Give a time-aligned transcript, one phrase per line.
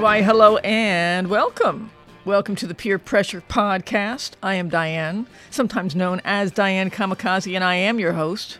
[0.00, 1.90] Why, hello and welcome.
[2.24, 4.30] Welcome to the Peer Pressure Podcast.
[4.42, 8.58] I am Diane, sometimes known as Diane Kamikaze, and I am your host.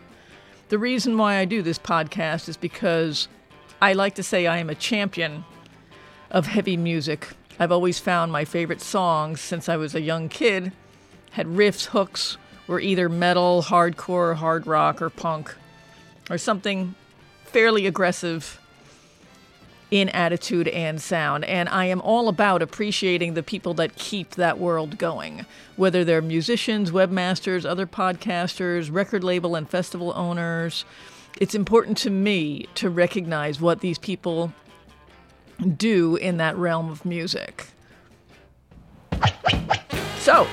[0.68, 3.26] The reason why I do this podcast is because
[3.80, 5.46] I like to say I am a champion
[6.30, 7.28] of heavy music.
[7.58, 10.72] I've always found my favorite songs since I was a young kid
[11.30, 15.56] had riffs, hooks, were either metal, hardcore, hard rock, or punk,
[16.28, 16.94] or something
[17.46, 18.59] fairly aggressive
[19.90, 21.44] in attitude and sound.
[21.44, 26.22] And I am all about appreciating the people that keep that world going, whether they're
[26.22, 30.84] musicians, webmasters, other podcasters, record label and festival owners.
[31.40, 34.52] It's important to me to recognize what these people
[35.76, 37.66] do in that realm of music.
[40.18, 40.46] So,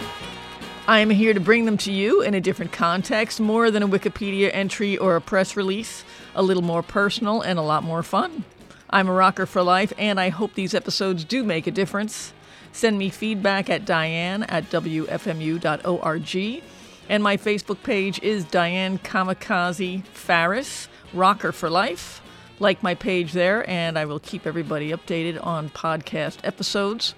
[0.88, 3.88] I am here to bring them to you in a different context, more than a
[3.88, 8.45] Wikipedia entry or a press release, a little more personal and a lot more fun.
[8.89, 12.33] I'm a rocker for life, and I hope these episodes do make a difference.
[12.71, 16.63] Send me feedback at diane at wfmu.org.
[17.09, 22.21] And my Facebook page is Diane Kamikaze Farris, Rocker for Life.
[22.59, 27.13] Like my page there, and I will keep everybody updated on podcast episodes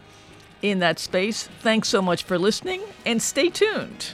[0.61, 1.47] in that space.
[1.61, 4.13] Thanks so much for listening, and stay tuned.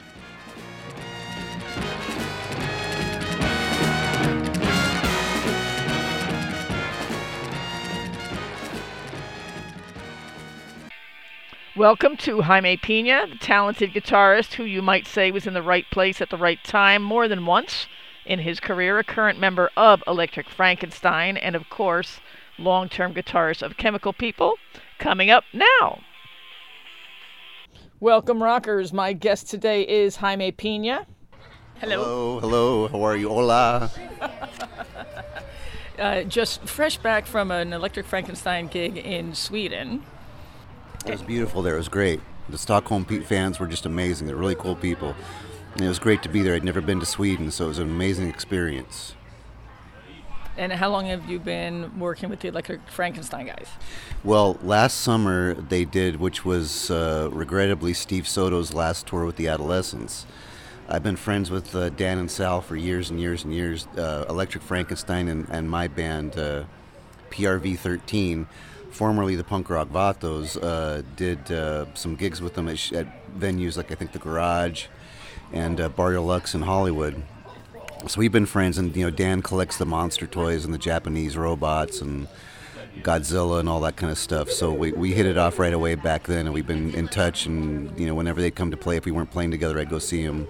[11.76, 15.84] Welcome to Jaime Pina, the talented guitarist who you might say was in the right
[15.90, 17.86] place at the right time more than once
[18.24, 22.20] in his career, a current member of Electric Frankenstein, and of course,
[22.56, 24.54] long term guitarist of Chemical People.
[24.98, 26.00] Coming up now.
[28.00, 28.90] Welcome, rockers.
[28.94, 31.06] My guest today is Jaime Pina.
[31.74, 32.40] Hello.
[32.40, 32.40] Hello.
[32.40, 32.88] Hello.
[32.88, 33.28] How are you?
[33.28, 33.90] Hola.
[35.98, 40.04] uh, just fresh back from an Electric Frankenstein gig in Sweden.
[41.06, 41.74] It was beautiful there.
[41.74, 42.20] It was great.
[42.48, 44.26] The Stockholm Pete fans were just amazing.
[44.26, 45.14] They're really cool people.
[45.74, 46.54] And it was great to be there.
[46.54, 49.14] I'd never been to Sweden, so it was an amazing experience.
[50.56, 53.68] And how long have you been working with the Electric Frankenstein guys?
[54.24, 59.46] Well, last summer they did, which was uh, regrettably Steve Soto's last tour with the
[59.46, 60.26] Adolescents.
[60.88, 63.86] I've been friends with uh, Dan and Sal for years and years and years.
[63.96, 66.64] Uh, Electric Frankenstein and, and my band, uh,
[67.30, 68.48] PRV 13,
[68.96, 73.06] formerly the punk rock Vatos, uh, did uh, some gigs with them at, at,
[73.38, 74.86] venues like I think the Garage
[75.52, 77.22] and uh, Bar Lux in Hollywood.
[78.06, 81.36] So we've been friends, and you know Dan collects the monster toys and the Japanese
[81.36, 82.26] robots and
[83.02, 84.50] Godzilla and all that kind of stuff.
[84.50, 87.44] So we, we hit it off right away back then, and we've been in touch.
[87.44, 89.98] And you know whenever they'd come to play, if we weren't playing together, I'd go
[89.98, 90.48] see them.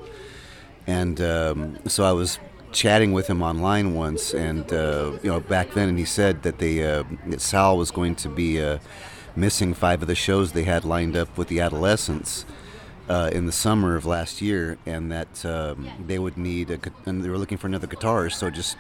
[0.87, 2.39] And um, so I was
[2.73, 6.59] chatting with him online once, and uh, you know back then, and he said that
[6.59, 7.05] they uh,
[7.39, 8.79] Sal was going to be uh,
[9.35, 12.45] missing five of the shows they had lined up with the Adolescents.
[13.09, 17.23] Uh, in the summer of last year, and that um, they would need a, and
[17.23, 18.33] they were looking for another guitarist.
[18.33, 18.77] So just,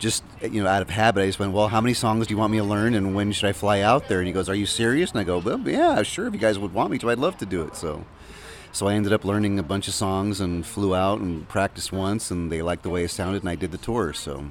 [0.00, 2.38] just you know, out of habit, I just went, "Well, how many songs do you
[2.38, 4.54] want me to learn, and when should I fly out there?" And he goes, "Are
[4.56, 6.26] you serious?" And I go, "Well, yeah, sure.
[6.26, 8.04] If you guys would want me to, I'd love to do it." So,
[8.76, 12.30] so I ended up learning a bunch of songs and flew out and practiced once,
[12.30, 14.12] and they liked the way it sounded, and I did the tour.
[14.12, 14.50] So,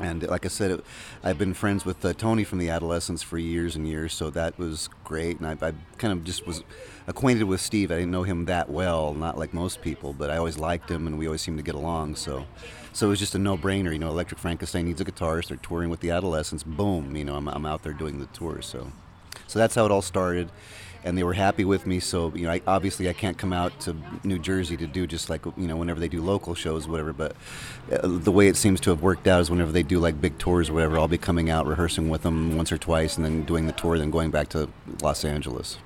[0.00, 0.84] and like I said, it,
[1.22, 4.58] I've been friends with uh, Tony from the Adolescents for years and years, so that
[4.58, 5.38] was great.
[5.38, 6.64] And I, I, kind of just was
[7.06, 7.90] acquainted with Steve.
[7.90, 11.06] I didn't know him that well, not like most people, but I always liked him,
[11.06, 12.16] and we always seemed to get along.
[12.16, 12.46] So,
[12.94, 13.92] so it was just a no-brainer.
[13.92, 15.48] You know, Electric Frankenstein needs a guitarist.
[15.48, 16.62] They're touring with the Adolescents.
[16.62, 18.62] Boom, you know, I'm, I'm out there doing the tour.
[18.62, 18.92] So,
[19.46, 20.50] so that's how it all started
[21.06, 22.00] and they were happy with me.
[22.00, 25.30] So you know, I, obviously I can't come out to New Jersey to do just
[25.30, 27.12] like you know whenever they do local shows, whatever.
[27.12, 27.36] But
[27.90, 30.36] uh, the way it seems to have worked out is whenever they do like big
[30.38, 33.44] tours, or whatever, I'll be coming out rehearsing with them once or twice, and then
[33.44, 34.68] doing the tour, then going back to
[35.00, 35.78] Los Angeles.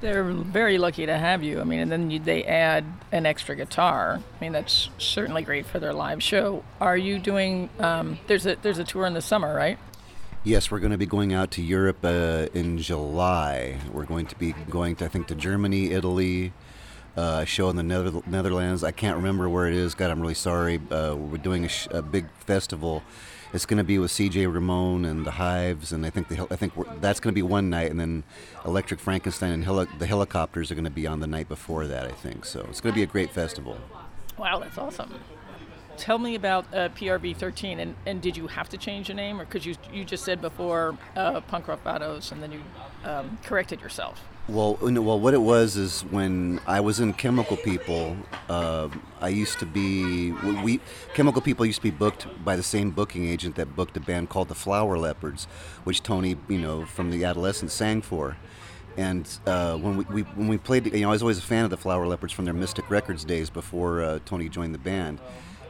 [0.00, 1.60] They're very lucky to have you.
[1.60, 4.20] I mean, and then you, they add an extra guitar.
[4.20, 6.62] I mean, that's certainly great for their live show.
[6.80, 7.68] Are you doing?
[7.80, 9.78] Um, there's a there's a tour in the summer, right?
[10.44, 13.76] Yes, we're going to be going out to Europe uh, in July.
[13.92, 16.52] We're going to be going to, I think, to Germany, Italy,
[17.16, 18.84] uh, show in the Nether- Netherlands.
[18.84, 19.94] I can't remember where it is.
[19.94, 20.80] God, I'm really sorry.
[20.90, 23.02] Uh, we're doing a, sh- a, big festival.
[23.52, 24.46] It's going to be with C.J.
[24.46, 27.68] Ramone and the Hives, and I think the I think that's going to be one
[27.68, 28.22] night, and then
[28.64, 32.06] Electric Frankenstein and heli- the hellacopters are going to be on the night before that.
[32.06, 32.66] I think so.
[32.68, 33.78] It's going to be a great festival.
[34.38, 35.12] Wow, that's awesome.
[35.98, 39.40] Tell me about uh, PRV 13, and, and did you have to change the name,
[39.40, 42.62] or because you you just said before uh, Punk Rock Vatos, and then you
[43.04, 44.22] um, corrected yourself?
[44.48, 48.16] Well, well, what it was is when I was in Chemical People,
[48.48, 48.88] uh,
[49.20, 50.30] I used to be
[50.62, 50.80] we
[51.14, 54.30] Chemical People used to be booked by the same booking agent that booked a band
[54.30, 55.46] called the Flower Leperds,
[55.82, 58.36] which Tony, you know, from the Adolescents sang for.
[58.96, 61.64] And uh, when we, we, when we played, you know, I was always a fan
[61.64, 65.20] of the Flower Leperds from their Mystic Records days before uh, Tony joined the band.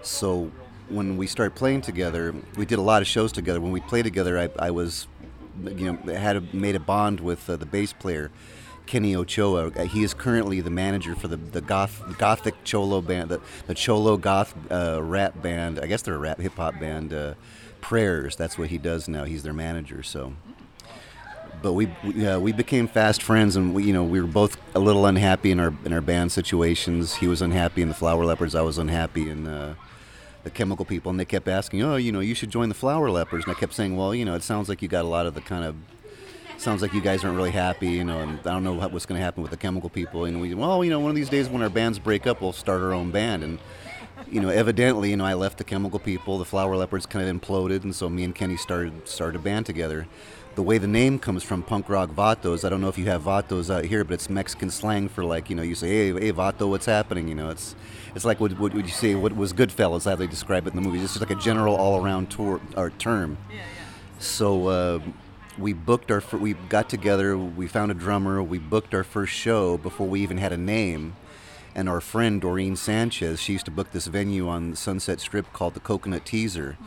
[0.02, 0.50] So
[0.88, 3.60] when we started playing together, we did a lot of shows together.
[3.60, 5.06] When we played together, I, I was,
[5.64, 8.30] you know, had a, made a bond with uh, the bass player
[8.86, 9.68] Kenny Ochoa.
[9.68, 13.74] Uh, he is currently the manager for the, the goth, gothic cholo band, the, the
[13.74, 15.78] cholo goth uh, rap band.
[15.78, 17.12] I guess they're a rap hip hop band.
[17.12, 17.34] Uh,
[17.80, 18.34] Prayers.
[18.34, 19.22] That's what he does now.
[19.22, 20.02] He's their manager.
[20.02, 20.32] So,
[21.62, 21.86] but we
[22.26, 25.52] uh, we became fast friends, and we you know we were both a little unhappy
[25.52, 27.14] in our in our band situations.
[27.14, 28.56] He was unhappy in the Flower Leperds.
[28.56, 29.76] I was unhappy in.
[30.48, 33.10] The chemical people, and they kept asking, "Oh, you know, you should join the flower
[33.10, 35.26] leperds." And I kept saying, "Well, you know, it sounds like you got a lot
[35.26, 35.76] of the kind of
[36.56, 39.18] sounds like you guys aren't really happy, you know, and I don't know what's going
[39.18, 40.24] to happen with the chemical people.
[40.24, 42.54] And we, well, you know, one of these days when our bands break up, we'll
[42.54, 43.44] start our own band.
[43.44, 43.58] And,
[44.26, 47.40] you know, evidently, you know, I left the chemical people, the Flower Leperds kind of
[47.40, 50.06] imploded, and so me and Kenny started started a band together.
[50.58, 53.22] The way the name comes from punk rock vatos, I don't know if you have
[53.22, 56.32] vatos out here, but it's Mexican slang for like, you know, you say, hey, hey,
[56.32, 57.28] vato, what's happening?
[57.28, 57.76] You know, it's
[58.16, 59.14] it's like what, would you say?
[59.14, 60.06] What was Goodfellas?
[60.06, 60.98] How they describe it in the movie?
[60.98, 63.38] It's just like a general all around tour or term.
[63.48, 63.62] Yeah, yeah.
[64.18, 64.66] So.
[64.66, 65.00] Uh,
[65.56, 69.76] we booked our we got together we found a drummer we booked our first show
[69.76, 71.16] before we even had a name
[71.74, 75.52] and our friend doreen sanchez she used to book this venue on the sunset strip
[75.52, 76.78] called the coconut teaser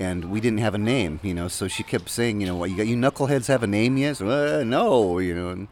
[0.00, 2.76] and we didn't have a name you know so she kept saying you know you
[2.76, 5.68] got you knuckleheads have a name yet so, uh, no you know and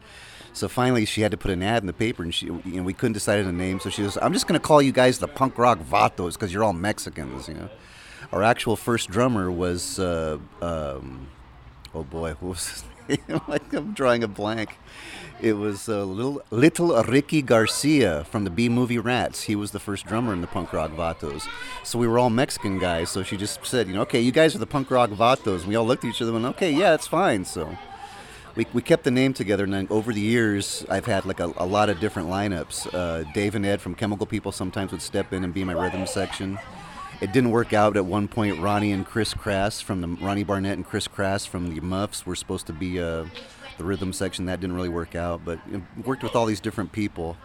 [0.53, 2.83] so finally she had to put an ad in the paper and she you know
[2.83, 4.93] we couldn't decide on a name so she was i'm just going to call you
[4.93, 7.69] guys the punk rock vatos because you're all mexicans you know
[8.31, 11.27] our actual first drummer was uh, um,
[11.93, 12.83] oh boy, what was his
[13.27, 13.41] name?
[13.47, 14.77] like I'm drawing a blank.
[15.41, 19.43] It was uh, little little Ricky Garcia from the B movie Rats.
[19.43, 21.47] He was the first drummer in the punk rock Vatos.
[21.85, 23.09] So we were all Mexican guys.
[23.09, 25.59] So she just said, you know, okay, you guys are the punk rock Vatos.
[25.59, 27.45] And we all looked at each other and went, okay, yeah, it's fine.
[27.45, 27.77] So
[28.55, 29.63] we, we kept the name together.
[29.63, 32.93] And then over the years, I've had like a, a lot of different lineups.
[32.93, 36.05] Uh, Dave and Ed from Chemical People sometimes would step in and be my rhythm
[36.05, 36.59] section.
[37.21, 38.59] It didn't work out at one point.
[38.59, 42.35] Ronnie and Chris Crass from the Ronnie Barnett and Chris Crass from the Muffs were
[42.35, 43.25] supposed to be uh,
[43.79, 44.45] the rhythm section.
[44.45, 45.59] That didn't really work out, but
[46.05, 47.35] worked with all these different people.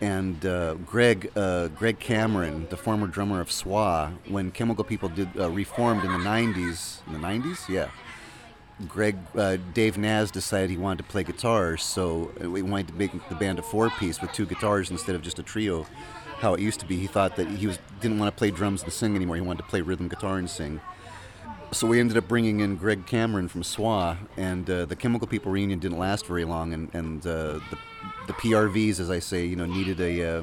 [0.00, 5.28] And uh, Greg uh, Greg Cameron, the former drummer of SWA, when Chemical People did
[5.38, 7.90] uh, reformed in the '90s, in the '90s, yeah.
[8.88, 13.10] Greg uh, Dave Naz decided he wanted to play guitars, so we wanted to make
[13.28, 15.86] the band a four-piece with two guitars instead of just a trio
[16.38, 16.96] how it used to be.
[16.96, 19.36] He thought that he was didn't want to play drums and sing anymore.
[19.36, 20.80] He wanted to play rhythm guitar and sing.
[21.72, 25.52] So we ended up bringing in Greg Cameron from SWA, and uh, the Chemical People
[25.52, 27.78] reunion didn't last very long, and, and uh, the,
[28.26, 30.42] the PRVs, as I say, you know, needed a uh,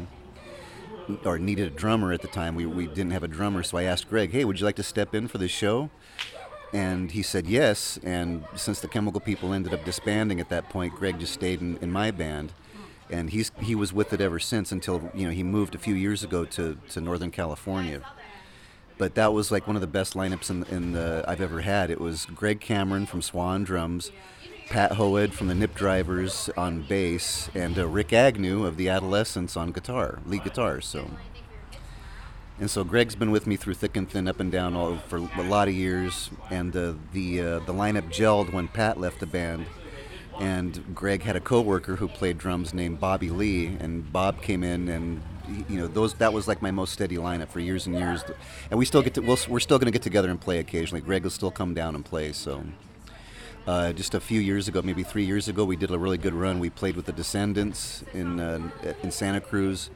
[1.25, 2.55] or needed a drummer at the time.
[2.55, 4.83] We, we didn't have a drummer, so I asked Greg, "Hey, would you like to
[4.83, 5.89] step in for this show?"
[6.71, 7.99] And he said yes.
[8.03, 11.75] And since the Chemical People ended up disbanding at that point, Greg just stayed in,
[11.77, 12.53] in my band
[13.09, 15.95] and he's he was with it ever since until you know he moved a few
[15.95, 18.01] years ago to, to Northern California.
[18.97, 21.91] But that was like one of the best lineups in, in the, I've ever had.
[21.91, 24.11] It was Greg Cameron from Swan Drums,
[24.69, 29.55] Pat Hoed from the Nip Drivers on bass, and uh, Rick Agnew of the Adolescents
[29.55, 30.81] on guitar, lead guitar.
[30.81, 31.11] So,
[32.59, 35.17] and so Greg's been with me through thick and thin, up and down, all for
[35.17, 36.31] a lot of years.
[36.49, 39.67] And uh, the uh, the lineup gelled when Pat left the band
[40.39, 44.87] and Greg had a coworker who played drums named Bobby Lee, and Bob came in,
[44.87, 45.21] and
[45.69, 48.23] you know those that was like my most steady lineup for years and years,
[48.69, 50.59] and we still get to we we are still going to get together and play
[50.59, 51.01] occasionally.
[51.01, 52.31] Greg will still come down and play.
[52.31, 52.63] So,
[53.65, 56.33] uh, just a few years ago, maybe three years ago, we did a really good
[56.33, 56.59] run.
[56.59, 58.69] We played with the Descendents in uh,
[59.03, 59.89] in Santa Cruz.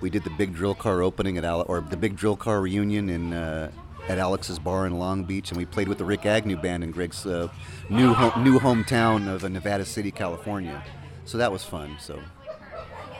[0.00, 3.08] We did the Big Drill Car opening at Al- or the Big Drill Car reunion
[3.08, 3.32] in.
[3.32, 3.70] Uh,
[4.08, 6.90] at Alex's Bar in Long Beach, and we played with the Rick Agnew Band in
[6.92, 7.48] Greg's uh,
[7.90, 10.82] new ho- new hometown of uh, Nevada City, California.
[11.26, 11.96] So that was fun.
[12.00, 12.18] So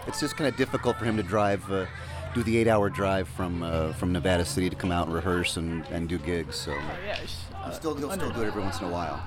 [0.09, 1.87] it's just kind of difficult for him to drive, uh,
[2.35, 5.87] do the eight-hour drive from uh, from Nevada City to come out and rehearse and,
[5.87, 6.57] and do gigs.
[6.57, 9.23] So oh, yes, uh, still he'll still do it every once in a while.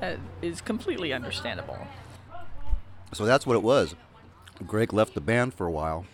[0.00, 1.78] That is completely understandable.
[3.12, 3.94] So that's what it was.
[4.66, 6.04] Greg left the band for a while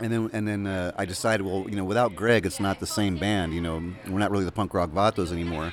[0.00, 2.86] and then and then uh, I decided, well, you know, without Greg, it's not the
[2.86, 3.54] same band.
[3.54, 5.72] You know, we're not really the punk rock vatos anymore.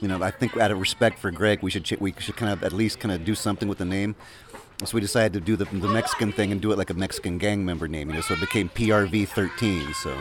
[0.00, 2.52] You know, I think out of respect for Greg, we should ch- we should kind
[2.52, 4.14] of at least kind of do something with the name.
[4.86, 7.38] So we decided to do the, the Mexican thing and do it like a Mexican
[7.38, 8.08] gang member name.
[8.08, 9.94] You know, so it became PRV 13.
[9.94, 10.16] So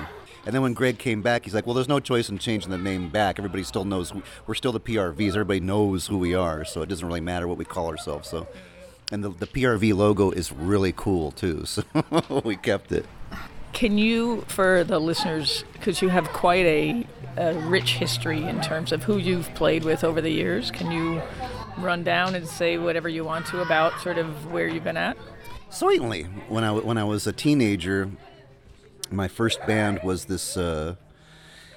[0.45, 2.77] And then when Greg came back, he's like, "Well, there's no choice in changing the
[2.77, 3.39] name back.
[3.39, 4.13] Everybody still knows
[4.45, 5.29] we're still the PRVs.
[5.29, 8.47] Everybody knows who we are, so it doesn't really matter what we call ourselves." So,
[9.11, 11.83] and the, the PRV logo is really cool too, so
[12.43, 13.05] we kept it.
[13.71, 18.91] Can you, for the listeners, because you have quite a, a rich history in terms
[18.91, 21.21] of who you've played with over the years, can you
[21.77, 25.17] run down and say whatever you want to about sort of where you've been at?
[25.69, 26.23] Certainly.
[26.49, 28.09] When I when I was a teenager,
[29.09, 30.55] my first band was this.
[30.57, 30.95] Uh,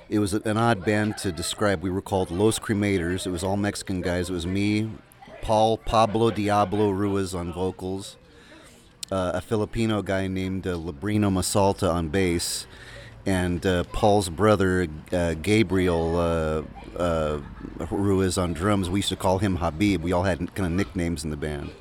[0.08, 1.82] it was an odd band to describe.
[1.82, 3.26] We were called Los Cremators.
[3.26, 4.30] It was all Mexican guys.
[4.30, 4.90] It was me,
[5.42, 8.16] Paul Pablo Diablo Ruiz on vocals,
[9.10, 12.66] uh, a Filipino guy named uh, Labrino Masalta on bass,
[13.26, 16.62] and uh, Paul's brother uh, Gabriel uh,
[16.96, 17.40] uh,
[17.90, 18.88] Ruiz on drums.
[18.88, 20.02] We used to call him Habib.
[20.02, 21.72] We all had kind of nicknames in the band.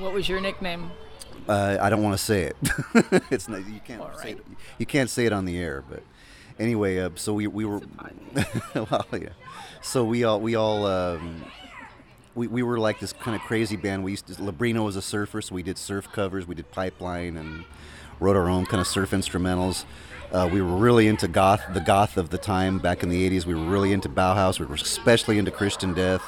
[0.00, 0.90] What was your nickname?
[1.48, 2.56] Uh, I don't want to say it.
[3.30, 4.46] it's not, you can't say it,
[4.78, 5.84] you can't say it on the air.
[5.88, 6.02] But
[6.58, 7.82] anyway, uh, so we we were
[8.74, 9.28] well, yeah.
[9.82, 11.44] So we all we all um,
[12.34, 14.04] we, we were like this kind of crazy band.
[14.04, 16.46] We used to Labrino was a surfer, so we did surf covers.
[16.46, 17.64] We did Pipeline and
[18.20, 19.84] wrote our own kind of surf instrumentals.
[20.32, 23.44] Uh, we were really into goth, the goth of the time back in the '80s.
[23.44, 24.58] We were really into Bauhaus.
[24.58, 26.22] We were especially into Christian Death.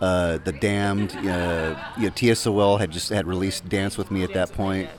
[0.00, 4.32] Uh, the Damned, uh, you know, TSOL had just had released Dance with Me at
[4.34, 4.90] that point,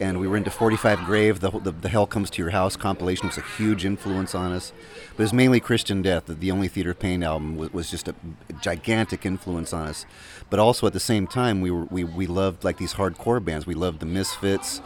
[0.00, 1.38] and we were into 45 Grave.
[1.38, 4.72] The, the, the Hell Comes to Your House compilation was a huge influence on us,
[5.16, 6.26] but it was mainly Christian Death.
[6.26, 8.14] The, the only Theater of Pain album was, was just a
[8.60, 10.04] gigantic influence on us,
[10.50, 13.66] but also at the same time we were we, we loved like these hardcore bands.
[13.66, 14.80] We loved the Misfits.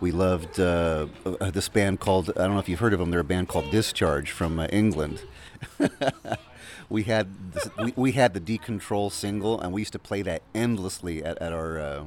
[0.00, 3.10] We loved uh, uh this band called I don't know if you've heard of them.
[3.10, 5.22] They're a band called Discharge from uh, England.
[6.88, 10.42] we had this, we, we had the decontrol single and we used to play that
[10.54, 12.04] endlessly at, at our uh,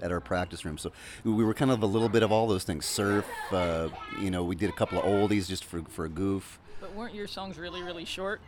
[0.00, 0.92] at our practice room so
[1.24, 3.88] we were kind of a little bit of all those things surf uh,
[4.20, 7.14] you know we did a couple of oldies just for, for a goof but weren't
[7.14, 8.42] your songs really really short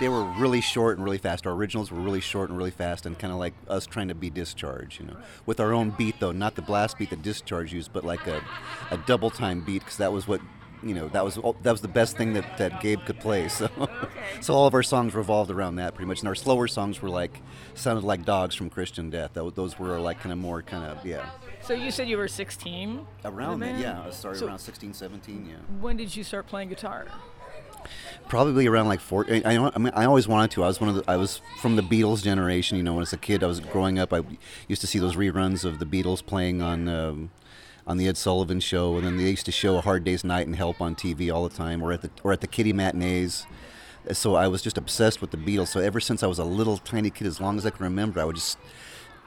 [0.00, 3.06] they were really short and really fast our originals were really short and really fast
[3.06, 6.18] and kind of like us trying to be discharge you know with our own beat
[6.18, 8.42] though not the blast beat that discharge used but like a,
[8.90, 10.40] a double time beat because that was what
[10.82, 13.48] you know that was that was the best thing that, that Gabe could play.
[13.54, 13.70] So
[14.40, 16.20] so all of our songs revolved around that pretty much.
[16.20, 17.40] And our slower songs were like
[17.74, 19.32] sounded like dogs from Christian Death.
[19.34, 21.30] those were like kind of more kind of yeah.
[21.62, 23.06] So you said you were 16?
[23.24, 24.02] Around that, yeah.
[24.06, 25.54] I started so around 16, 17, yeah.
[25.80, 27.06] When did you start playing guitar?
[28.28, 29.26] Probably around like four.
[29.28, 30.64] I, I, I, mean, I always wanted to.
[30.64, 31.04] I was one of the.
[31.10, 32.76] I was from the Beatles generation.
[32.76, 34.12] You know, when as a kid, I was growing up.
[34.12, 34.22] I
[34.68, 37.30] used to see those reruns of the Beatles playing on um,
[37.86, 40.46] on the Ed Sullivan Show, and then they used to show A Hard Day's Night
[40.46, 43.46] and Help on TV all the time, or at the or at the Kitty matinees.
[44.12, 45.68] So I was just obsessed with the Beatles.
[45.68, 48.20] So ever since I was a little tiny kid, as long as I can remember,
[48.20, 48.58] I would just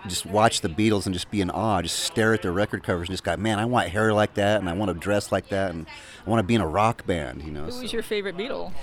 [0.08, 3.10] just watch the Beatles and just be in awe, just stare at their record covers
[3.10, 5.50] and just go, man, I want hair like that, and I want to dress like
[5.50, 5.88] that, and
[6.26, 7.44] I want to be in a rock band.
[7.44, 7.66] You know.
[7.66, 8.74] Who's was your favorite Beatle?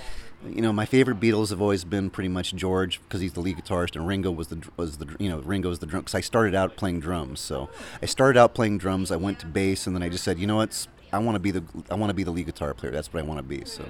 [0.47, 3.57] you know, my favorite Beatles have always been pretty much George because he's the lead
[3.57, 6.01] guitarist, and Ringo was the was the you know Ringo was the drum.
[6.01, 7.69] Because I started out playing drums, so
[8.01, 9.11] I started out playing drums.
[9.11, 11.39] I went to bass, and then I just said, you know what, I want to
[11.39, 12.91] be the I want to be the lead guitar player.
[12.91, 13.65] That's what I want to be.
[13.65, 13.85] So.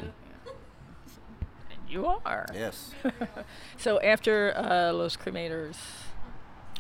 [1.88, 2.46] You are.
[2.54, 2.92] Yes.
[3.78, 5.78] so after uh, Los Cremators.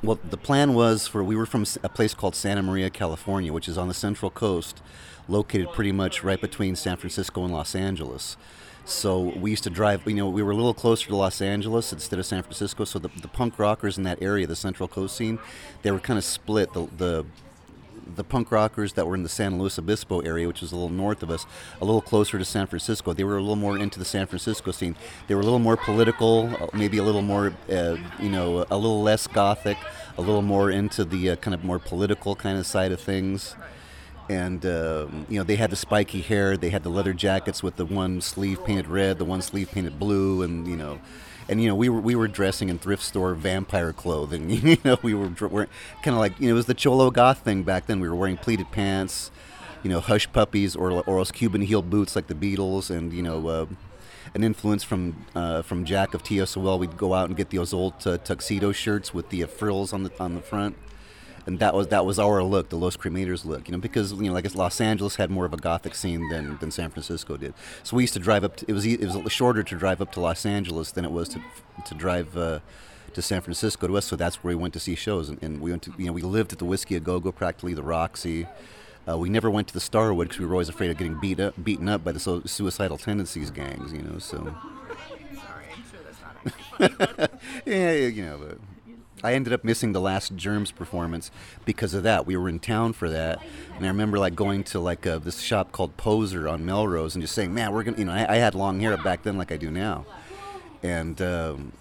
[0.03, 3.67] Well, the plan was for we were from a place called Santa Maria, California, which
[3.67, 4.81] is on the Central Coast,
[5.27, 8.37] located pretty much right between San Francisco and Los Angeles.
[8.85, 11.91] So we used to drive, you know, we were a little closer to Los Angeles
[11.91, 12.83] instead of San Francisco.
[12.83, 15.39] So the, the punk rockers in that area, the Central Coast scene,
[15.81, 16.71] they were kind of split.
[16.73, 17.25] The, the
[18.15, 20.89] the punk rockers that were in the San Luis Obispo area, which was a little
[20.89, 21.45] north of us,
[21.81, 23.13] a little closer to San Francisco.
[23.13, 24.95] They were a little more into the San Francisco scene.
[25.27, 28.77] They were a little more political, uh, maybe a little more, uh, you know, a
[28.77, 29.77] little less gothic,
[30.17, 33.55] a little more into the uh, kind of more political kind of side of things
[34.29, 37.75] and uh, you know they had the spiky hair they had the leather jackets with
[37.75, 40.99] the one sleeve painted red the one sleeve painted blue and you know
[41.47, 44.49] and you know we were we were dressing in thrift store vampire clothing.
[44.65, 45.67] You know we were, kind
[46.07, 47.99] of like you know it was the cholo goth thing back then.
[47.99, 49.31] We were wearing pleated pants
[49.85, 53.21] you know hush puppies or or else cuban heel boots like the beatles and you
[53.21, 53.65] know uh,
[54.33, 56.79] an influence from uh, from Jack of TSOL.
[56.79, 60.03] We'd go out and get those old uh, tuxedo shirts with the uh, frills on
[60.03, 60.75] the on the front
[61.45, 64.23] and that was that was our look, the Los Cremators look, you know, because you
[64.23, 67.53] know, like Los Angeles had more of a gothic scene than, than San Francisco did.
[67.83, 68.57] So we used to drive up.
[68.57, 71.29] To, it was it was shorter to drive up to Los Angeles than it was
[71.29, 71.41] to
[71.85, 72.35] to drive.
[72.35, 72.59] Uh,
[73.13, 75.61] to San Francisco to us, so that's where we went to see shows, and, and
[75.61, 77.81] we went to you know we lived at the Whisky a Go Go, practically the
[77.81, 78.45] Roxy.
[79.07, 81.39] Uh, we never went to the Starwood because we were always afraid of getting beat
[81.39, 84.17] up, beaten up by the so- suicidal tendencies gangs, you know.
[84.19, 84.37] So.
[84.37, 85.99] Sorry, I'm sure
[86.77, 87.31] that's not.
[87.65, 88.57] yeah, you know, but
[89.25, 91.31] I ended up missing the last Germs performance
[91.65, 92.25] because of that.
[92.25, 93.41] We were in town for that,
[93.75, 97.21] and I remember like going to like a, this shop called Poser on Melrose and
[97.21, 99.51] just saying, "Man, we're gonna," you know, I, I had long hair back then like
[99.51, 100.05] I do now,
[100.83, 101.21] and.
[101.21, 101.73] Um,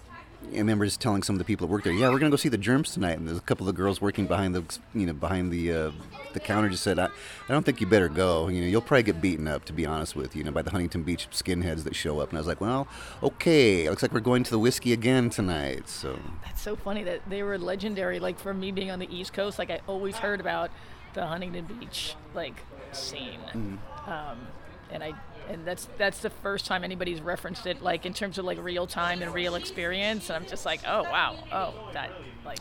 [0.53, 2.35] I remember just telling some of the people that worked there, "Yeah, we're gonna go
[2.35, 5.13] see the Germs tonight." And there's a couple of girls working behind the, you know,
[5.13, 5.91] behind the uh,
[6.35, 8.47] the counter just said, I, "I don't think you better go.
[8.47, 10.61] You know, you'll probably get beaten up, to be honest with you, you know, by
[10.61, 12.87] the Huntington Beach skinheads that show up." And I was like, "Well,
[13.23, 13.89] okay.
[13.89, 17.41] Looks like we're going to the whiskey again tonight." So that's so funny that they
[17.41, 18.19] were legendary.
[18.19, 20.69] Like for me being on the East Coast, like I always heard about
[21.13, 22.61] the Huntington Beach like
[22.91, 24.11] scene, mm-hmm.
[24.11, 24.47] um,
[24.91, 25.13] and I
[25.49, 28.87] and that's that's the first time anybody's referenced it like in terms of like real
[28.87, 32.11] time and real experience and i'm just like oh wow oh that
[32.45, 32.59] like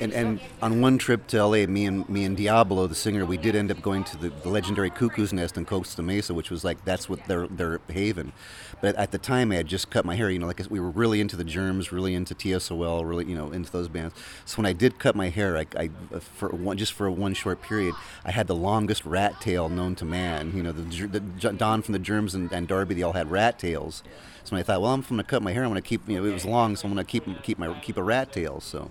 [0.00, 3.36] and and on one trip to la me and me and diablo the singer we
[3.36, 6.64] did end up going to the, the legendary cuckoo's nest in costa mesa which was
[6.64, 8.32] like that's what their their haven
[8.80, 10.90] but at the time i had just cut my hair you know like we were
[10.90, 14.14] really into the germs really into tsol really you know into those bands
[14.44, 17.62] so when i did cut my hair i, I for one just for one short
[17.62, 21.20] period i had the longest rat tail known to man you know the, the
[21.52, 24.02] don from the germs Germs and, and Darby, they all had rat tails.
[24.44, 25.64] So I thought, well, I'm going to cut my hair.
[25.64, 27.58] I'm going to keep, you know, it was long, so I'm going to keep keep
[27.58, 28.60] my keep a rat tail.
[28.60, 28.90] So,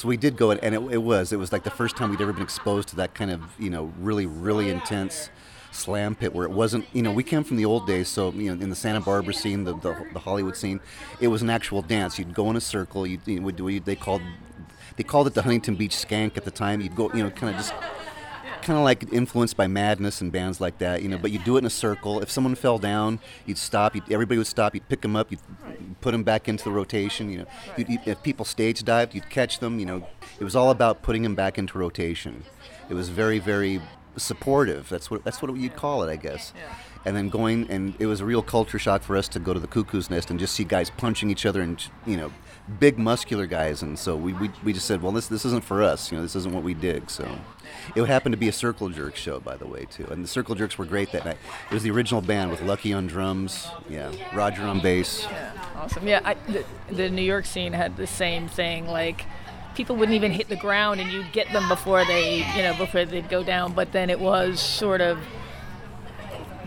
[0.00, 2.22] so we did go, and it, it was it was like the first time we'd
[2.22, 5.28] ever been exposed to that kind of, you know, really really intense
[5.72, 8.52] slam pit where it wasn't you know we came from the old days so you
[8.52, 10.80] know in the santa barbara scene the, the, the hollywood scene
[11.20, 12.18] it was an actual dance.
[12.18, 14.22] You'd go in a circle you, you know, they called
[14.96, 16.80] they called it the huntington beach skank at the time.
[16.80, 17.74] You'd go you know kind of just
[18.62, 21.18] kind of like influenced by Madness and bands like that, you know.
[21.18, 22.20] But you do it in a circle.
[22.20, 23.94] If someone fell down, you'd stop.
[23.94, 24.74] You'd, everybody would stop.
[24.74, 25.30] You'd pick them up.
[25.30, 25.40] You'd
[26.00, 27.30] put them back into the rotation.
[27.30, 29.78] You know, you'd, if people stage dived, you'd catch them.
[29.78, 30.06] You know,
[30.38, 32.44] it was all about putting them back into rotation.
[32.88, 33.80] It was very, very
[34.16, 34.88] supportive.
[34.88, 36.52] That's what that's what you'd call it, I guess.
[37.04, 39.60] And then going, and it was a real culture shock for us to go to
[39.60, 42.30] the Cuckoo's Nest and just see guys punching each other and you know
[42.78, 45.82] big muscular guys and so we, we, we just said well this this isn't for
[45.82, 47.26] us you know this isn't what we dig so
[47.94, 50.06] it would happen to be a Circle Jerk show, by the way, too.
[50.10, 51.38] And the Circle Jerks were great that night.
[51.70, 55.24] It was the original band with Lucky on drums, yeah, Roger on bass.
[55.24, 56.06] Yeah, awesome.
[56.06, 58.86] Yeah, I, the, the New York scene had the same thing.
[58.86, 59.24] Like,
[59.74, 63.04] people wouldn't even hit the ground, and you'd get them before they, you know, before
[63.04, 63.72] they'd go down.
[63.72, 65.18] But then it was sort of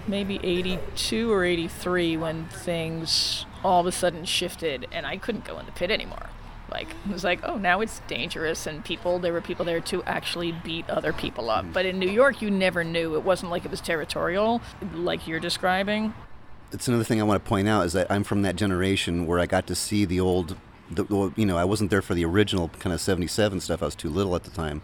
[0.08, 5.60] maybe 82 or 83 when things all of a sudden shifted, and I couldn't go
[5.60, 6.30] in the pit anymore.
[6.72, 10.04] Like it was like, oh, now it's dangerous, and people there were people there to
[10.04, 11.66] actually beat other people up.
[11.66, 11.72] Hmm.
[11.72, 13.16] But in New York, you never knew.
[13.16, 14.62] It wasn't like it was territorial,
[14.94, 16.14] like you're describing.
[16.72, 19.40] It's another thing I want to point out is that I'm from that generation where
[19.40, 20.58] I got to see the old,
[20.90, 23.84] the, you know, I wasn't there for the original kind of '77 stuff.
[23.84, 24.82] I was too little at the time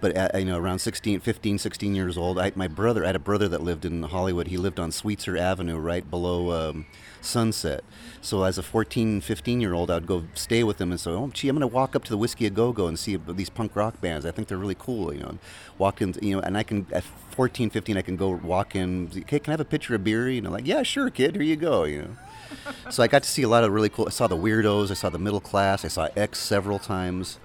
[0.00, 3.16] but at, you know around 16 15 16 years old I, my brother i had
[3.16, 4.48] a brother that lived in hollywood.
[4.48, 6.86] He lived on sweetser avenue right below um,
[7.20, 7.82] sunset.
[8.20, 11.30] So as a 14 15 year old i'd go stay with him and say oh
[11.32, 13.74] gee i'm going to walk up to the whisky a go-go and see these punk
[13.74, 14.26] rock bands.
[14.26, 15.38] I think they're really cool you know and
[15.78, 19.10] walk in you know and i can at 14 15 i can go walk in
[19.28, 20.28] hey can i have a pitcher of beer?
[20.28, 22.16] You know like yeah sure kid here you go you know.
[22.90, 24.94] So i got to see a lot of really cool i saw the weirdos i
[24.94, 27.38] saw the middle class i saw x several times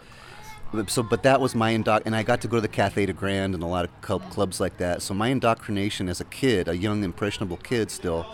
[0.88, 3.14] so but that was my indoc and i got to go to the cathay de
[3.14, 5.02] grande and a lot of club, clubs like that.
[5.02, 8.26] So my indoctrination as a kid a young impressionable kid still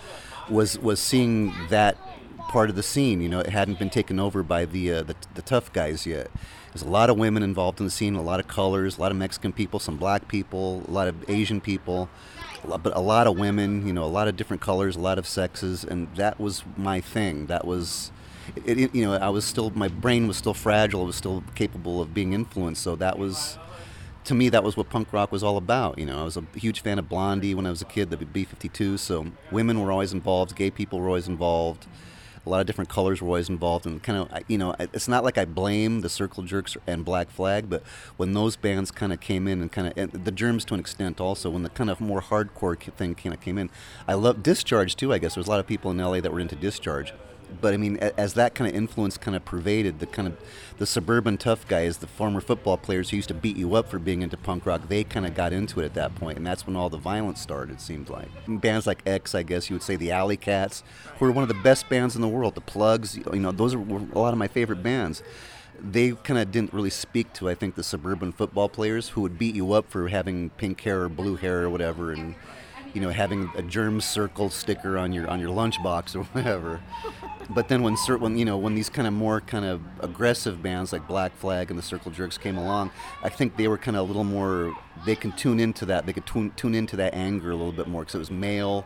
[0.50, 1.98] was was seeing that
[2.50, 3.40] part of the scene you know?
[3.40, 6.30] It hadn't been taken over by the uh, the, the tough guys yet.
[6.74, 9.12] There's a lot of women involved in the scene a lot of colors a lot
[9.12, 12.10] of mexican people some black people a lot of asian people
[12.68, 15.26] but a lot of women you know a lot of different colors a lot of
[15.26, 17.46] sexes and that was my thing.
[17.48, 18.12] That was
[18.66, 21.04] it, it, you know, I was still, my brain was still fragile.
[21.04, 22.82] It was still capable of being influenced.
[22.82, 23.58] So that was,
[24.26, 25.98] to me, that was what punk rock was all about.
[25.98, 28.18] You know, I was a huge fan of Blondie when I was a kid, the
[28.18, 29.00] B-52.
[29.00, 31.88] So women were always involved, gay people were always involved.
[32.46, 35.24] A lot of different colors were always involved, and kind of, you know, it's not
[35.24, 37.82] like I blame the Circle Jerks and Black Flag, but
[38.18, 41.20] when those bands kind of came in and kind of, the Germs to an extent
[41.20, 43.72] also, when the kind of more hardcore thing kind of came in,
[44.08, 45.12] I love Discharge too.
[45.12, 47.14] I guess there was a lot of people in LA that were into Discharge
[47.62, 50.38] but I mean, as that kind of influence kind of pervaded the kind of
[50.78, 54.00] the suburban tough guys, the former football players who used to beat you up for
[54.00, 56.68] being into punk rock, they kind of got into it at that point, and that's
[56.68, 57.76] when all the violence started.
[57.76, 60.84] It seemed like bands like X, I guess you would say, the Alley Cats,
[61.18, 62.56] who were one of the best bands in the world.
[62.56, 65.24] The Plugs, you know, those are a lot of my favorite bands.
[65.80, 69.38] They kind of didn't really speak to, I think, the suburban football players who would
[69.38, 72.36] beat you up for having pink hair or blue hair or whatever, and
[72.96, 76.82] you know, having a germ circle sticker on your on your lunchbox or whatever.
[77.50, 80.92] But then when when you know when these kind of more kind of aggressive bands
[80.92, 82.92] like Black Flag and the Circle Jerks came along,
[83.24, 84.76] I think they were kind of a little more.
[85.06, 86.06] They can tune into that.
[86.06, 88.86] They could tune tune into that anger a little bit more because it was male.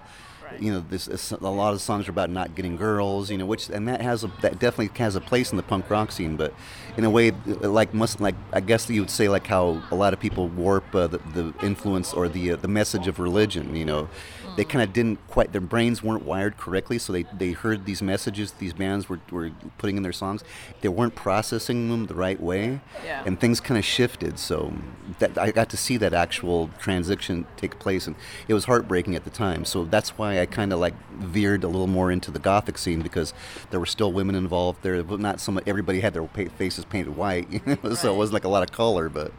[0.60, 3.30] You know, this, this, a lot of songs are about not getting girls.
[3.30, 5.90] You know, which and that has a that definitely has a place in the punk
[5.90, 6.54] rock scene, but
[6.98, 10.12] in a way, like must like I guess you would say like how a lot
[10.12, 13.76] of people warp uh, the, the influence or the uh, the message of religion.
[13.76, 14.10] You know,
[14.56, 18.02] they kind of didn't quite their brains weren't wired correctly so they, they heard these
[18.02, 20.44] messages these bands were, were putting in their songs.
[20.82, 23.24] They weren't processing them the right way Yeah.
[23.26, 24.74] and things kind of shifted so
[25.20, 28.16] that i got to see that actual transition take place and
[28.48, 29.66] it was heartbreaking at the time.
[29.66, 33.02] So that's why i kind of like veered a little more into the gothic scene
[33.02, 33.34] because
[33.72, 37.16] there were still women involved there but not so much everybody had their faces painted
[37.16, 39.32] white you know, so it wasn't like a lot of color but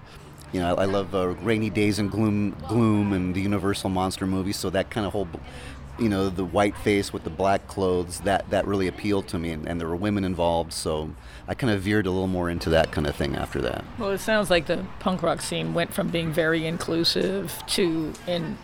[0.52, 4.26] you know, I, I love uh, rainy days and gloom, gloom, and the Universal monster
[4.26, 4.56] movies.
[4.56, 5.28] So that kind of whole,
[5.98, 9.50] you know, the white face with the black clothes that that really appealed to me,
[9.50, 10.72] and, and there were women involved.
[10.72, 11.14] So
[11.46, 13.84] I kind of veered a little more into that kind of thing after that.
[13.98, 18.58] Well, it sounds like the punk rock scene went from being very inclusive to in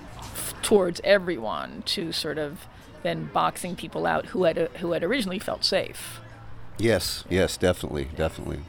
[0.62, 2.66] towards everyone to sort of
[3.02, 6.20] then boxing people out who had who had originally felt safe.
[6.78, 8.60] Yes, yes, definitely, definitely.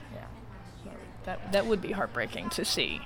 [1.27, 3.01] That that would be heartbreaking to see.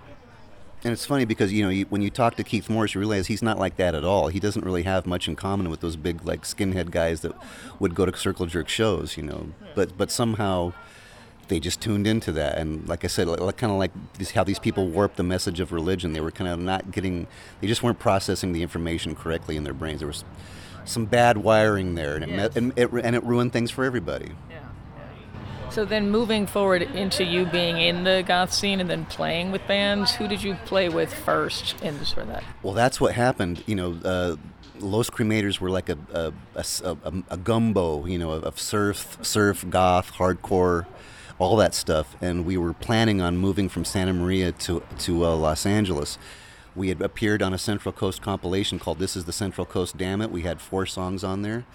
[0.83, 3.25] And it's funny because you know you, when you talk to Keith Morris, you realize
[3.27, 4.27] he's not like that at all.
[4.27, 7.33] He doesn't really have much in common with those big like skinhead guys that
[7.79, 9.47] would go to circle jerk shows, you know.
[9.75, 10.73] But but somehow
[11.47, 14.43] they just tuned into that, and like I said, like, kind of like this, how
[14.43, 16.13] these people warp the message of religion.
[16.13, 17.25] They were kind of not getting,
[17.59, 19.99] they just weren't processing the information correctly in their brains.
[19.99, 20.23] There was
[20.85, 22.55] some bad wiring there, and it, Yes.
[22.55, 24.31] me- and it and it ruined things for everybody.
[24.49, 24.60] Yeah.
[25.71, 29.65] So then moving forward into you being in the goth scene and then playing with
[29.67, 32.43] bands, who did you play with first in sort of that?
[32.61, 33.63] Well, that's what happened.
[33.65, 34.35] You know, uh,
[34.79, 40.87] Los Cremators were like a gumbo, you know, of surf, surf, goth, hardcore,
[41.39, 42.17] all that stuff.
[42.19, 46.17] And we were planning on moving from Santa Maria to to uh, Los Angeles.
[46.75, 50.21] We had appeared on a Central Coast compilation called "This Is the Central Coast." Damn
[50.21, 50.31] it!
[50.31, 51.65] We had four songs on there,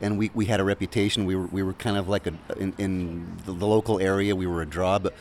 [0.00, 1.26] and we, we had a reputation.
[1.26, 4.34] We were we were kind of like a in, in the, the local area.
[4.34, 5.14] We were a draw, but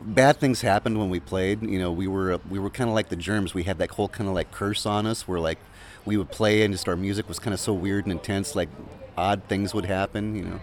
[0.00, 1.62] bad things happened when we played.
[1.62, 3.54] You know, we were we were kind of like the germs.
[3.54, 5.58] We had that whole kind of like curse on us, where like
[6.04, 8.54] we would play and just our music was kind of so weird and intense.
[8.54, 8.68] Like
[9.16, 10.36] odd things would happen.
[10.36, 10.60] You know,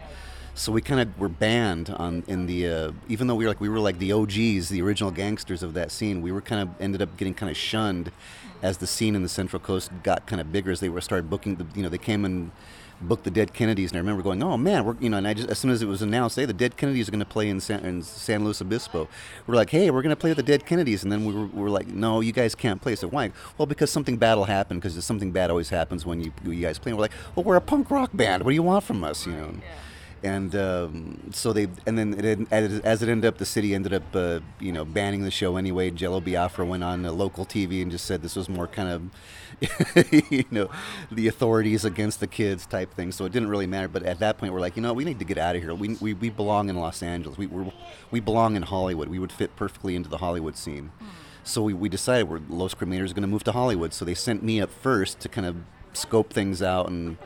[0.53, 3.61] so we kind of were banned on in the uh, even though we were like
[3.61, 6.21] we were like the OGs, the original gangsters of that scene.
[6.21, 8.11] We were kind of ended up getting kind of shunned
[8.61, 11.29] as the scene in the Central Coast got kind of bigger as they were started
[11.29, 11.55] booking.
[11.55, 12.51] The, you know, they came and
[13.01, 15.33] booked the Dead Kennedys, and I remember going, "Oh man, we're you know." And I
[15.33, 17.49] just as soon as it was announced, "Hey, the Dead Kennedys are going to play
[17.49, 19.07] in San, in San Luis Obispo,"
[19.47, 21.45] we're like, "Hey, we're going to play with the Dead Kennedys," and then we were,
[21.45, 23.31] we were like, "No, you guys can't play." So why?
[23.57, 24.79] Well, because something bad will happen.
[24.79, 26.91] Because something bad always happens when you you guys play.
[26.91, 28.43] And we're like, "Well, we're a punk rock band.
[28.43, 29.53] What do you want from us?" You know.
[30.25, 34.03] And um, so they, and then it, as it ended up, the city ended up,
[34.15, 35.91] uh, you know, banning the show anyway.
[35.91, 40.45] Jello Biafra went on local TV and just said this was more kind of, you
[40.49, 40.67] know,
[41.11, 43.11] the authorities against the kids type thing.
[43.11, 43.87] So it didn't really matter.
[43.87, 45.75] But at that point, we're like, you know, we need to get out of here.
[45.75, 47.37] We, we, we belong in Los Angeles.
[47.37, 47.71] We we're,
[48.09, 49.09] we belong in Hollywood.
[49.09, 50.91] We would fit perfectly into the Hollywood scene.
[51.43, 53.93] So we, we decided we're Los Cremators going to move to Hollywood.
[53.93, 55.57] So they sent me up first to kind of
[55.93, 57.17] scope things out and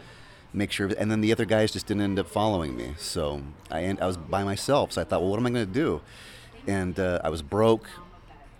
[0.54, 0.90] make sure.
[0.98, 2.94] And then the other guys just didn't end up following me.
[2.98, 4.94] So I I was by myself.
[4.94, 6.02] So I thought, well, what am I going to do?
[6.68, 7.88] And uh, I was broke.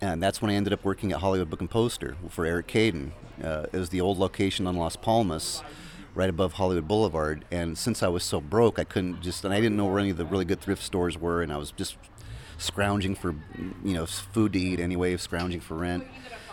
[0.00, 3.10] And that's when I ended up working at Hollywood Book and Poster for Eric Caidin.
[3.42, 5.62] Uh, it was the old location on Las Palmas,
[6.14, 7.44] right above Hollywood Boulevard.
[7.50, 10.08] And since I was so broke, I couldn't just, and I didn't know where any
[10.08, 11.98] of the really good thrift stores were, and I was just
[12.56, 13.34] scrounging for,
[13.84, 16.06] you know, food to eat anyway, scrounging for rent.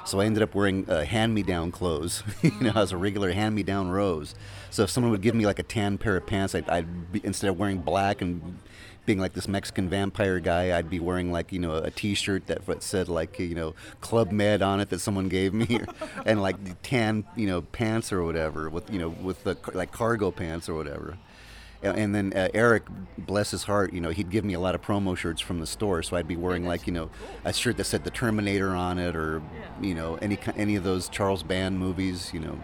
[0.08, 2.24] So I ended up wearing uh, hand-me-down clothes.
[2.42, 4.36] you know, I was a regular hand-me-down rose.
[4.70, 7.20] So if someone would give me like a tan pair of pants, I'd, I'd be,
[7.26, 8.58] instead of wearing black and
[9.06, 12.84] being like this Mexican vampire guy, I'd be wearing like you know a T-shirt that
[12.84, 15.80] said like you know Club Med on it that someone gave me,
[16.26, 20.30] and like tan you know pants or whatever with you know with the like cargo
[20.30, 21.18] pants or whatever.
[21.84, 22.84] And- then uh, Eric,
[23.18, 25.68] bless his heart, you know, he'd give me a lot of promo shirts from the
[25.68, 27.10] store, so I'd be wearing like you know
[27.46, 29.42] a shirt that said the Terminator on it, or
[29.82, 32.60] you know any any of those Charles Band movies, you know.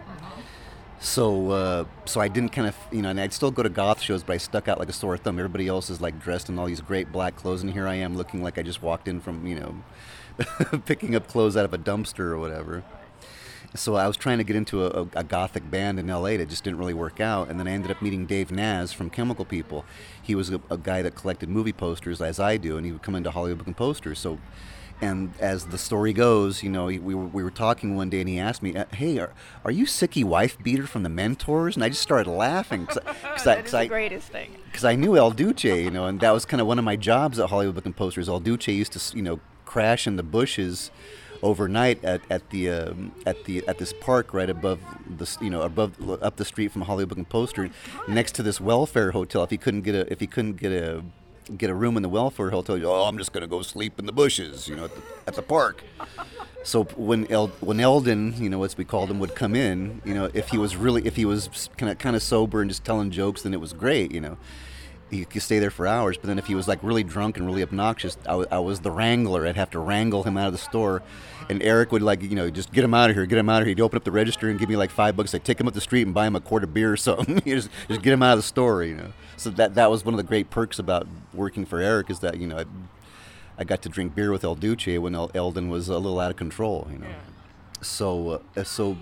[1.00, 4.00] So, uh, so I didn't kind of, you know, and I'd still go to goth
[4.00, 5.38] shows, but I stuck out like a sore thumb.
[5.38, 8.16] Everybody else is like dressed in all these great black clothes, and here I am
[8.16, 11.78] looking like I just walked in from, you know, picking up clothes out of a
[11.78, 12.84] dumpster or whatever.
[13.76, 16.62] So I was trying to get into a, a, gothic band in LA that just
[16.62, 19.84] didn't really work out, and then I ended up meeting Dave Naz from Chemical People.
[20.22, 23.02] He was a, a guy that collected movie posters, as I do, and he would
[23.02, 24.20] come into Hollywood Book and Posters.
[24.20, 24.38] So
[25.00, 28.28] and as the story goes, you know, we were, we were talking one day, and
[28.28, 29.32] he asked me, uh, "Hey, are,
[29.64, 33.12] are you Sickie Wifebeater from the Mentors?" And I just started laughing because I,
[33.44, 34.52] That is 'cause the greatest thing.
[34.66, 36.96] because I knew El Duce, you know, and that was kind of one of my
[36.96, 38.28] jobs at Hollywood Book and Posters.
[38.28, 40.90] El Duce used to, you know, crash in the bushes
[41.44, 44.80] overnight at, at the um, at the at this park right above
[45.18, 47.70] the you know above up the street from Hollywood and Poster,
[48.08, 49.44] next to this welfare hotel.
[49.44, 51.04] If he couldn't get a if he couldn't get a
[51.56, 54.06] get a room in the welfare hotel, you, oh, I'm just gonna go sleep in
[54.06, 55.84] the bushes, you know, at the, at the park.
[56.62, 60.14] So when El, when Eldon, you know, as we called him, would come in, you
[60.14, 62.84] know, if he was really if he was kind of kind of sober and just
[62.84, 64.38] telling jokes, then it was great, you know
[65.14, 66.16] he could stay there for hours.
[66.16, 68.80] But then if he was like really drunk and really obnoxious, I, w- I was
[68.80, 69.46] the wrangler.
[69.46, 71.02] I'd have to wrangle him out of the store.
[71.48, 73.60] And Eric would like, you know, just get him out of here, get him out
[73.62, 73.74] of here.
[73.74, 75.34] He'd open up the register and give me like five bucks.
[75.34, 77.40] I'd take him up the street and buy him a quart of beer or something.
[77.44, 79.12] just, just get him out of the store, you know.
[79.36, 82.38] So that that was one of the great perks about working for Eric is that
[82.38, 82.64] you know I,
[83.58, 86.30] I got to drink beer with El Duce when El, Eldon was a little out
[86.30, 87.08] of control, you know.
[87.08, 87.14] Yeah.
[87.82, 88.96] So uh, so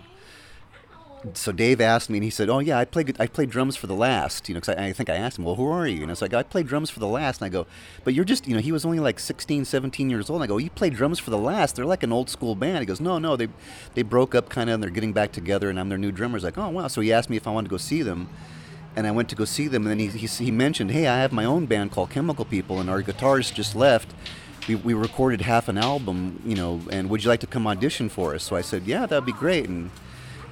[1.35, 3.87] so Dave asked me, and he said, "Oh yeah, I played I played drums for
[3.87, 6.03] the last." You know, because I, I, think I asked him, "Well, who are you?"
[6.03, 7.67] And I was like, "I played drums for the last." And I go,
[8.05, 10.47] "But you're just, you know, he was only like 16, 17 years old." And I
[10.49, 11.77] go, "You played drums for the last?
[11.77, 13.49] They're like an old school band." He goes, "No, no, they
[13.95, 16.35] they broke up kind of, and they're getting back together, and I'm their new drummer."
[16.35, 18.29] Was like, "Oh wow!" So he asked me if I wanted to go see them,
[18.97, 21.19] and I went to go see them, and then he he, he mentioned, "Hey, I
[21.19, 24.13] have my own band called Chemical People, and our guitarist just left."
[24.69, 28.09] We, we recorded half an album, you know, and would you like to come audition
[28.09, 28.45] for us?
[28.45, 29.69] So I said, yeah, that'd be great.
[29.69, 29.91] And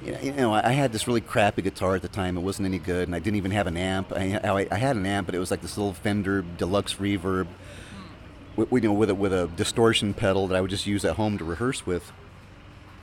[0.03, 2.37] you know, I had this really crappy guitar at the time.
[2.37, 4.11] It wasn't any good, and I didn't even have an amp.
[4.13, 7.47] I, I had an amp, but it was like this little Fender Deluxe Reverb,
[8.55, 11.15] with, you know, with a, with a distortion pedal that I would just use at
[11.15, 12.11] home to rehearse with.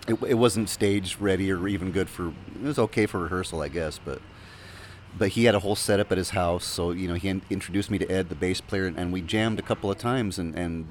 [0.09, 2.29] It, it wasn't stage ready or even good for.
[2.29, 4.21] It was okay for rehearsal, I guess, but
[5.17, 6.65] but he had a whole setup at his house.
[6.65, 9.63] So you know, he introduced me to Ed, the bass player, and we jammed a
[9.63, 10.89] couple of times, and and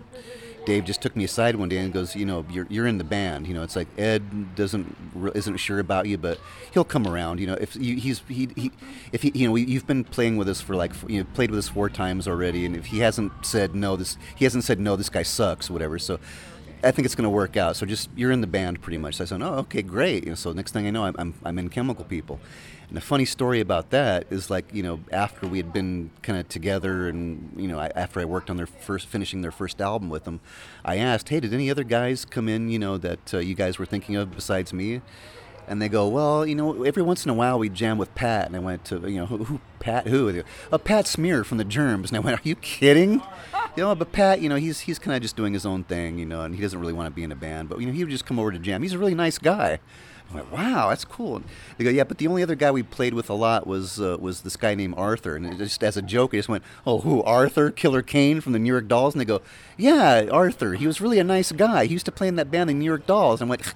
[0.67, 3.06] Dave just took me aside one day and goes, you know, you're, you're in the
[3.06, 3.47] band.
[3.47, 4.97] You know, it's like Ed doesn't
[5.34, 6.41] isn't sure about you, but
[6.73, 7.39] he'll come around.
[7.39, 8.71] You know, if you, he's he, he
[9.13, 11.60] if he you know you've been playing with us for like you know played with
[11.60, 14.97] us four times already, and if he hasn't said no, this he hasn't said no,
[14.97, 15.97] this guy sucks, whatever.
[15.97, 16.19] So.
[16.83, 17.75] I think it's going to work out.
[17.75, 19.15] So just you're in the band pretty much.
[19.15, 20.23] So I said, oh, okay, great.
[20.23, 22.39] You know, so next thing I know, I'm, I'm, I'm in Chemical People,
[22.87, 26.39] and the funny story about that is like, you know, after we had been kind
[26.39, 29.81] of together and, you know, I, after I worked on their first, finishing their first
[29.81, 30.39] album with them,
[30.85, 33.77] I asked, hey, did any other guys come in, you know, that uh, you guys
[33.77, 35.01] were thinking of besides me?
[35.67, 38.47] And they go, well, you know, every once in a while we jam with Pat.
[38.47, 40.32] And I went to, you know, who, who Pat, who?
[40.32, 42.10] Go, oh, Pat Smear from the Germs.
[42.10, 43.21] And I went, are you kidding?
[43.75, 46.17] You know, but Pat, you know, he's he's kind of just doing his own thing,
[46.17, 47.69] you know, and he doesn't really want to be in a band.
[47.69, 48.82] But you know, he would just come over to jam.
[48.82, 49.80] He's a really nice guy.
[50.30, 51.38] I went, wow, that's cool.
[51.38, 51.45] And
[51.77, 54.17] they go, yeah, but the only other guy we played with a lot was uh,
[54.19, 55.36] was this guy named Arthur.
[55.36, 57.71] And just as a joke, I just went, oh, who, Arthur?
[57.71, 59.13] Killer Kane from the New York Dolls?
[59.13, 59.41] And they go,
[59.77, 60.73] yeah, Arthur.
[60.73, 61.86] He was really a nice guy.
[61.86, 63.41] He used to play in that band, the New York Dolls.
[63.41, 63.62] And I went,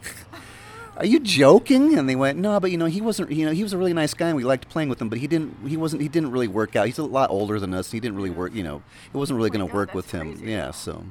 [1.02, 1.98] are you joking?
[1.98, 3.32] And they went, no, but you know, he wasn't.
[3.32, 5.10] You know, he was a really nice guy, and we liked playing with him.
[5.10, 5.68] But he didn't.
[5.68, 6.04] He wasn't.
[6.04, 6.86] He didn't really work out.
[6.86, 7.92] He's a lot older than us.
[7.92, 8.54] He didn't really work.
[8.54, 10.36] You know, it wasn't really going to work with him.
[10.36, 10.52] Crazy.
[10.52, 10.70] Yeah.
[10.70, 11.06] So,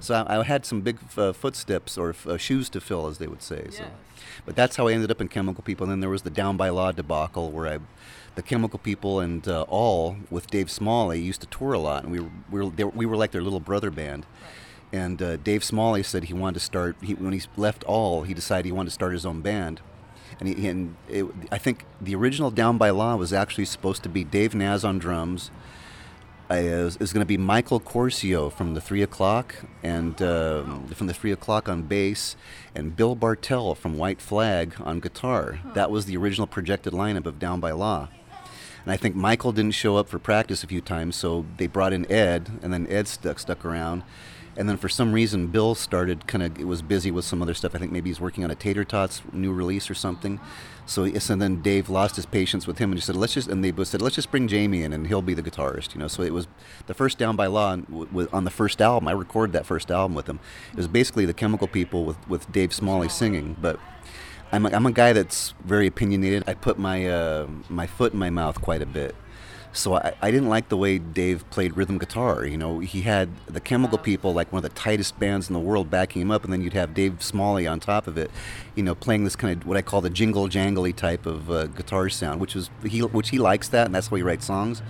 [0.00, 3.26] so I, I, had some big uh, footsteps or uh, shoes to fill, as they
[3.26, 3.66] would say.
[3.70, 3.84] So.
[4.46, 5.84] But that's how I ended up in Chemical People.
[5.84, 7.78] And then there was the Down by Law debacle where I,
[8.34, 12.12] the Chemical People and uh, all with Dave Smalley used to tour a lot, and
[12.12, 14.24] we were we were, we were like their little brother band.
[14.92, 16.96] And uh, Dave Smalley said he wanted to start.
[17.02, 19.80] He, when he left All, he decided he wanted to start his own band.
[20.38, 24.08] And, he, and it, I think the original Down by Law was actually supposed to
[24.08, 25.50] be Dave Naz on drums,
[26.50, 31.14] is, is going to be Michael Quercio from the Three O'clock and uh, from the
[31.14, 32.36] Three O'clock on bass,
[32.74, 35.60] and Bill Bartell from White Flag on guitar.
[35.74, 38.08] That was the original projected lineup of Down by Law.
[38.84, 41.92] And I think Michael didn't show up for practice a few times, so they brought
[41.92, 44.02] in Ed, and then Ed stuck stuck around.
[44.56, 47.74] And then for some reason, Bill started kind of was busy with some other stuff.
[47.74, 50.40] I think maybe he's working on a Tater Totz new release or something.
[50.84, 53.64] So, and then Dave lost his patience with him and he said, "Let's just," and
[53.64, 56.08] they both said, "Let's just bring Jamie in and he'll be the guitarist." You know,
[56.08, 56.48] so it was
[56.86, 57.78] the first Down by Law
[58.32, 59.08] on the first album.
[59.08, 60.38] I recorded that first album with him.
[60.72, 63.78] It was basically the Chemical People with with Dave Smalley singing, but.
[64.54, 66.44] I'm a, I'm a guy that's very opinionated.
[66.46, 69.14] I put my uh, my foot in my mouth quite a bit.
[69.74, 72.44] So I, I didn't like the way Dave played rhythm guitar.
[72.44, 75.60] You know, he had the Chemical People, like one of the tightest bands in the
[75.60, 78.30] world, backing him up, and then you'd have Dave Smalley on top of it.
[78.74, 81.66] You know, playing this kind of what I call the jingle jangly type of uh,
[81.68, 84.82] guitar sound, which was he which he likes that, and that's why he writes songs.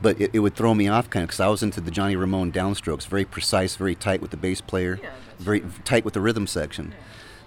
[0.00, 2.16] But it, it would throw me off kind of because I was into the Johnny
[2.16, 4.98] Ramone downstrokes, very precise, very tight with the bass player,
[5.38, 6.94] very tight with the rhythm section.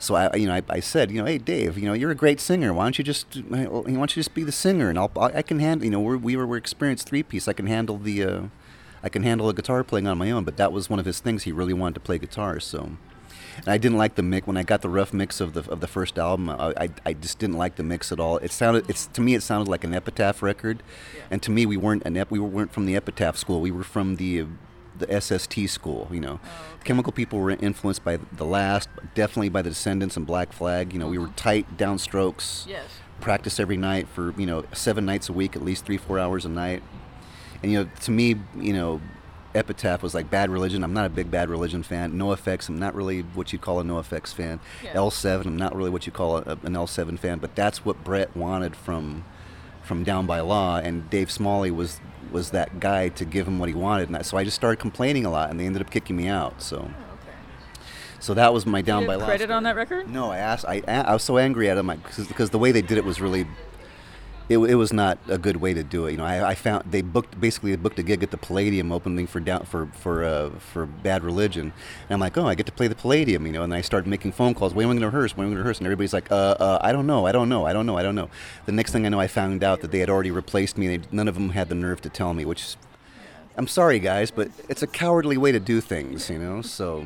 [0.05, 2.15] So I, you know, I, I, said, you know, hey Dave, you know, you're a
[2.15, 2.73] great singer.
[2.73, 5.59] Why don't you just, why don't you just be the singer, and I'll, I can
[5.59, 7.47] handle, you know, we're, we were, we're experienced three piece.
[7.47, 8.41] I can handle the, uh,
[9.03, 10.43] I can handle a guitar playing on my own.
[10.43, 11.43] But that was one of his things.
[11.43, 12.59] He really wanted to play guitar.
[12.59, 12.97] So,
[13.57, 15.79] and I didn't like the mix when I got the rough mix of the of
[15.79, 16.49] the first album.
[16.49, 18.37] I, I, I just didn't like the mix at all.
[18.37, 20.83] It sounded, it's to me, it sounded like an Epitaph record,
[21.31, 23.61] and to me, we weren't an ep, we weren't from the Epitaph school.
[23.61, 24.45] We were from the
[24.97, 26.07] the SST school.
[26.11, 30.25] You know, oh, Chemical People were influenced by the Last, definitely by the Descendents and
[30.25, 30.93] Black Flag.
[30.93, 31.33] You know, we were uh-huh.
[31.35, 32.67] tight downstrokes.
[32.67, 32.85] Yes.
[33.21, 36.45] Practice every night for you know seven nights a week, at least three four hours
[36.45, 36.83] a night.
[37.63, 39.01] And you know, to me, you know,
[39.55, 40.83] Epitaph was like Bad Religion.
[40.83, 42.13] I'm not a big Bad Religion fan.
[42.13, 42.67] NOFX.
[42.67, 44.59] I'm not really what you'd call a NOFX fan.
[44.83, 44.95] Yeah.
[44.95, 45.45] L7.
[45.45, 47.39] I'm not really what you call a, an L7 fan.
[47.39, 49.23] But that's what Brett wanted from
[49.85, 51.99] from Down by Law, and Dave Smalley was
[52.35, 54.09] was that guy to give him what he wanted.
[54.09, 56.27] And I, so I just started complaining a lot, and they ended up kicking me
[56.27, 56.61] out.
[56.61, 57.37] So oh, Okay.
[58.19, 59.25] so that was my Down by Law.
[59.25, 60.09] credit on that record?
[60.09, 60.65] No, I asked.
[60.67, 61.87] I, I was so angry at him
[62.27, 63.47] because the way they did it was really.
[64.47, 66.11] It, it was not a good way to do it.
[66.11, 68.91] You know, I, I found they booked basically they booked a gig at the Palladium
[68.91, 71.73] opening for down for for uh, for Bad Religion,
[72.07, 73.63] and I'm like, oh, I get to play the Palladium, you know.
[73.63, 74.73] And I started making phone calls.
[74.73, 75.35] When are we going to rehearse?
[75.35, 75.79] When are we going to rehearse?
[75.79, 78.03] And everybody's like, uh, uh, I don't know, I don't know, I don't know, I
[78.03, 78.29] don't know.
[78.65, 80.99] The next thing I know, I found out that they had already replaced me.
[81.11, 82.75] None of them had the nerve to tell me, which
[83.57, 86.61] I'm sorry, guys, but it's a cowardly way to do things, you know.
[86.61, 87.05] So,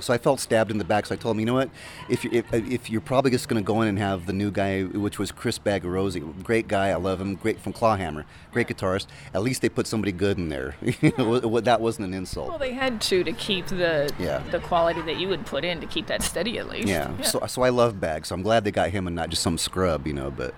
[0.00, 1.06] so I felt stabbed in the back.
[1.06, 1.70] So I told him, you know what?
[2.08, 4.50] If you if, if you're probably just going to go in and have the new
[4.50, 9.06] guy, which was Chris Bagarozzi, great guy, I love him, great from Clawhammer, great guitarist.
[9.34, 10.74] At least they put somebody good in there.
[10.82, 12.48] that wasn't an insult.
[12.48, 14.38] Well, they had to to keep the Yeah.
[14.50, 16.88] the quality that you would put in to keep that steady at least.
[16.88, 17.20] Yeah.
[17.22, 18.26] So, so I love Bag.
[18.26, 20.30] So I'm glad they got him and not just some scrub, you know.
[20.30, 20.54] But,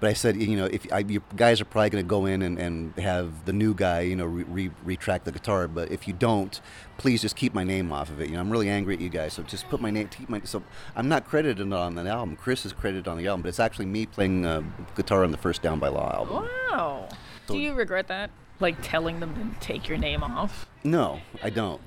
[0.00, 2.42] but I said, you know, if I, you guys are probably going to go in
[2.42, 5.68] and, and have the new guy, you know, re, re, retract the guitar.
[5.68, 6.60] But if you don't,
[6.98, 8.28] please just keep my name off of it.
[8.28, 9.32] You know, I'm really angry at you guys.
[9.34, 10.08] So just put my name.
[10.08, 10.40] Keep my.
[10.44, 10.62] So
[10.96, 12.36] I'm not credited on that album.
[12.36, 14.62] Chris is credited on the album, but it's actually me playing uh,
[14.94, 16.48] guitar on the first Down by Law album.
[16.70, 17.08] Wow.
[17.46, 18.30] So- Do you regret that?
[18.60, 20.66] Like telling them to take your name off?
[20.84, 21.80] No, I don't.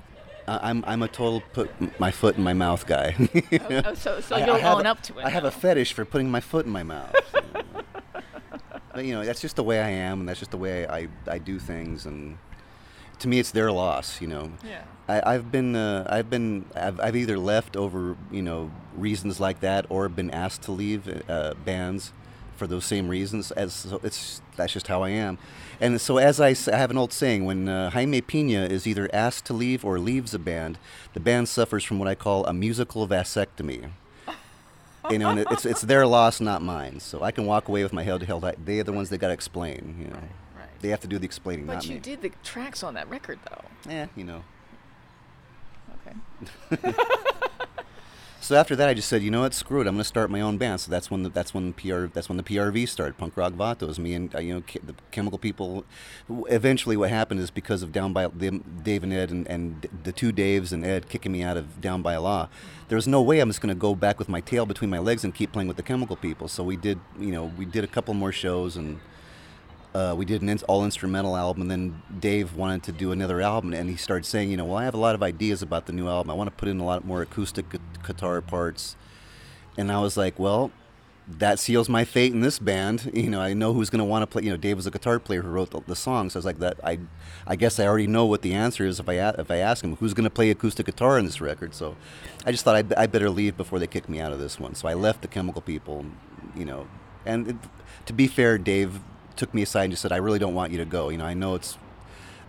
[0.46, 3.14] I'm I'm a total put my foot in my mouth guy.
[3.84, 5.24] Oh, so so I- I you'll have own a- up to it.
[5.24, 7.14] I have a fetish for putting my foot in my mouth.
[8.94, 11.08] but you know, that's just the way I am, and that's just the way I,
[11.26, 12.06] I do things.
[12.06, 12.38] And
[13.20, 14.20] to me, it's their loss.
[14.20, 14.52] You know.
[14.64, 14.82] Yeah.
[15.08, 19.60] I, I've been uh, I've been I've, I've either left over you know reasons like
[19.60, 22.12] that or been asked to leave uh, bands
[22.56, 23.50] for those same reasons.
[23.52, 25.38] As so it's that's just how I am.
[25.80, 29.46] And so as I have an old saying, when uh, Jaime Pina is either asked
[29.46, 30.76] to leave or leaves a band,
[31.14, 33.90] the band suffers from what I call a musical vasectomy.
[35.10, 37.00] you know, and it's it's their loss, not mine.
[37.00, 38.56] So I can walk away with my head held high.
[38.62, 39.96] They are the ones that got to explain.
[39.98, 40.20] You know.
[40.80, 42.00] They have to do the explaining, But you me.
[42.00, 43.64] did the tracks on that record though.
[43.90, 44.42] Yeah, you know.
[46.72, 46.92] Okay.
[48.48, 49.86] So after that, I just said, you know what, screw it.
[49.86, 50.80] I'm going to start my own band.
[50.80, 53.18] So that's when the, that's when the PR that's when the PRV started.
[53.18, 53.98] Punk Rock Vatos.
[53.98, 55.84] Me and uh, you know the Chemical People.
[56.48, 60.12] Eventually, what happened is because of Down by them, Dave and Ed and, and the
[60.12, 62.48] two Daves and Ed kicking me out of Down by Law.
[62.88, 64.98] There was no way I'm just going to go back with my tail between my
[64.98, 66.48] legs and keep playing with the Chemical People.
[66.48, 69.00] So we did, you know, we did a couple more shows and.
[69.98, 73.40] Uh, we did an in- all instrumental album, and then Dave wanted to do another
[73.40, 75.86] album, and he started saying, you know, well, I have a lot of ideas about
[75.86, 76.30] the new album.
[76.30, 78.94] I want to put in a lot more acoustic gu- guitar parts,
[79.76, 80.70] and I was like, well,
[81.26, 83.10] that seals my fate in this band.
[83.22, 84.44] You know, I know who's going to want to play.
[84.44, 86.32] You know, Dave was a guitar player who wrote the, the songs.
[86.32, 86.78] So I was like, that.
[86.84, 87.00] I,
[87.46, 89.82] I guess I already know what the answer is if I a- if I ask
[89.84, 91.74] him who's going to play acoustic guitar in this record.
[91.74, 91.96] So,
[92.46, 94.74] I just thought I'd, I better leave before they kick me out of this one.
[94.76, 96.06] So I left the Chemical People.
[96.56, 96.86] You know,
[97.26, 97.56] and it,
[98.06, 99.00] to be fair, Dave
[99.38, 101.08] took me aside and just said, I really don't want you to go.
[101.08, 101.78] You know, I know it's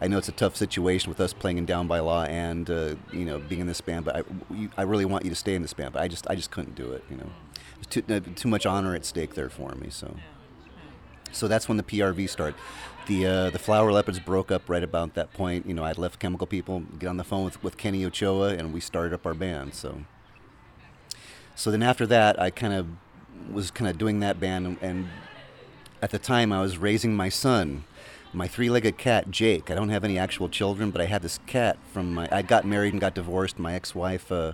[0.02, 2.96] I know it's a tough situation with us playing in Down by Law and uh,
[3.12, 4.24] you know being in this band, but I,
[4.54, 5.94] you, I really want you to stay in this band.
[5.94, 7.04] But I just I just couldn't do it.
[7.10, 7.30] You know,
[7.76, 9.90] There's too uh, too much honor at stake there for me.
[9.90, 10.16] So
[11.32, 12.56] so that's when the PRV started.
[13.08, 15.66] The uh, the Flower Leperds broke up right about that point.
[15.66, 18.74] You know, I'd left Chemical People, get on the phone with, with Kenny Ochoa, and
[18.74, 19.74] we started up our band.
[19.74, 20.04] So
[21.56, 22.88] so then after that, I kind of
[23.52, 25.10] was kind of doing that band, and, and
[26.02, 27.84] at the time I was raising my son,
[28.34, 29.70] my three-legged cat Jake.
[29.70, 32.30] I don't have any actual children, but I had this cat from my.
[32.32, 33.60] I got married and got divorced.
[33.60, 34.54] My ex-wife uh,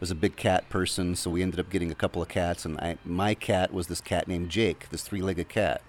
[0.00, 2.78] was a big cat person, so we ended up getting a couple of cats, and
[2.78, 5.82] I, my cat was this cat named Jake, this three-legged cat.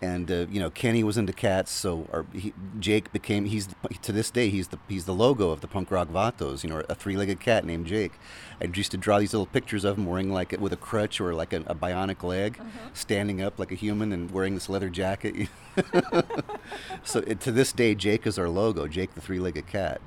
[0.00, 3.46] And uh, you know, Kenny was into cats, so our, he, Jake became.
[3.46, 3.68] He's
[4.02, 6.62] to this day he's the he's the logo of the punk rock vatos.
[6.62, 8.12] You know, a three-legged cat named Jake.
[8.60, 11.34] I used to draw these little pictures of him wearing like with a crutch or
[11.34, 12.60] like a, a bionic leg,
[12.92, 15.48] standing up like a human and wearing this leather jacket.
[17.02, 18.86] so it, to this day, Jake is our logo.
[18.86, 20.00] Jake the three-legged cat.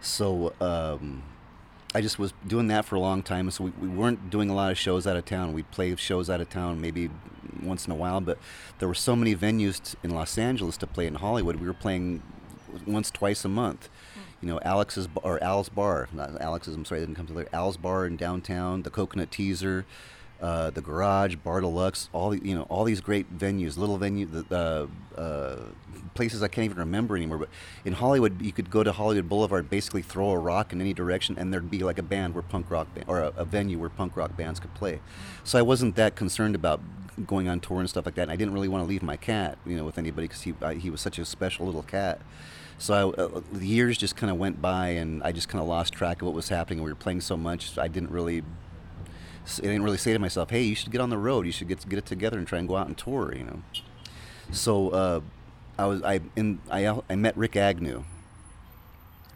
[0.00, 1.22] So um,
[1.94, 3.50] I just was doing that for a long time.
[3.52, 5.52] So we, we weren't doing a lot of shows out of town.
[5.52, 7.08] We'd play shows out of town maybe
[7.62, 8.38] once in a while, but
[8.78, 11.56] there were so many venues t- in Los Angeles to play in Hollywood.
[11.56, 12.22] We were playing
[12.86, 13.88] once, twice a month.
[14.40, 16.74] You know, Alex's or Al's Bar, not Alex's.
[16.74, 17.48] I'm sorry, I didn't come to there.
[17.52, 19.86] Al's Bar in downtown, the Coconut Teaser,
[20.40, 24.26] uh, the Garage, Bar Deluxe, all the, you know all these great venues, little venue,
[24.26, 25.56] the uh,
[26.14, 27.38] places I can't even remember anymore.
[27.38, 27.48] But
[27.84, 31.36] in Hollywood, you could go to Hollywood Boulevard, basically throw a rock in any direction,
[31.38, 33.88] and there'd be like a band where punk rock ba- or a, a venue where
[33.88, 35.00] punk rock bands could play.
[35.44, 36.80] So I wasn't that concerned about
[37.26, 38.22] going on tour and stuff like that.
[38.22, 40.54] And I didn't really want to leave my cat, you know, with anybody because he
[40.62, 42.20] I, he was such a special little cat.
[42.78, 45.68] So I, uh, the years just kind of went by, and I just kind of
[45.68, 46.82] lost track of what was happening.
[46.82, 48.42] We were playing so much, I didn't really,
[49.58, 51.46] I didn't really say to myself, "Hey, you should get on the road.
[51.46, 53.62] You should get get it together and try and go out and tour." You know.
[54.50, 55.20] So uh,
[55.78, 58.04] I was I in I I met Rick Agnew,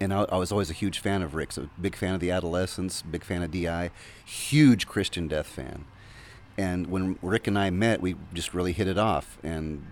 [0.00, 1.56] and I, I was always a huge fan of Rick's.
[1.58, 3.90] A big fan of the Adolescents, big fan of Di,
[4.24, 5.84] huge Christian Death fan.
[6.58, 9.84] And when Rick and I met, we just really hit it off, and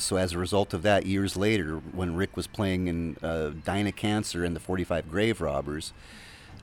[0.00, 3.96] so as a result of that, years later, when Rick was playing in uh, of
[3.96, 5.92] Cancer and the 45 Grave Robbers,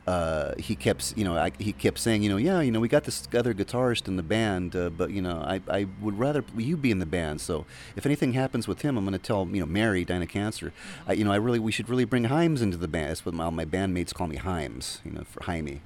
[0.06, 2.88] uh, he kept, you know, I, he kept saying, you know, yeah, you know, we
[2.88, 6.46] got this other guitarist in the band, uh, but you know, I, I would rather
[6.58, 7.42] you be in the band.
[7.42, 7.66] So
[7.98, 10.72] if anything happens with him, I'm going to tell, you know, Mary, of Cancer,
[11.06, 13.10] I, you know, I really, we should really bring Himes into the band.
[13.10, 15.82] That's what my, my bandmates call me Himes, you know, for Jaime,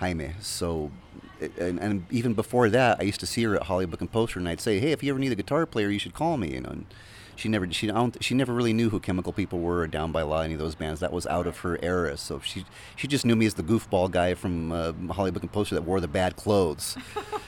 [0.00, 0.32] Jaime.
[0.40, 0.90] So
[1.58, 4.48] and, and, even before that, I used to see her at Hollywood and Poster, and
[4.48, 6.60] I'd say, "Hey, if you ever need a guitar player, you should call me." You
[6.60, 6.86] know, and
[7.40, 10.22] she never she don't, she never really knew who Chemical People were or Down by
[10.22, 11.00] Law, any of those bands.
[11.00, 12.16] That was out of her era.
[12.16, 12.64] So she
[12.96, 16.00] she just knew me as the goofball guy from uh, Hollywood and Poster that wore
[16.00, 16.96] the bad clothes.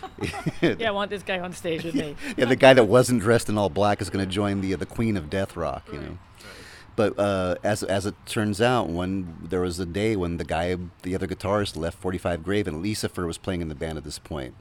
[0.62, 2.16] yeah, I want this guy on stage with me.
[2.36, 4.76] yeah, the guy that wasn't dressed in all black is going to join the uh,
[4.78, 5.86] the Queen of Death Rock.
[5.92, 6.18] You know.
[6.94, 10.76] But uh, as as it turns out, when there was a day when the guy,
[11.02, 14.18] the other guitarist, left 45 Grave, and Lisafer was playing in the band at this
[14.18, 14.54] point.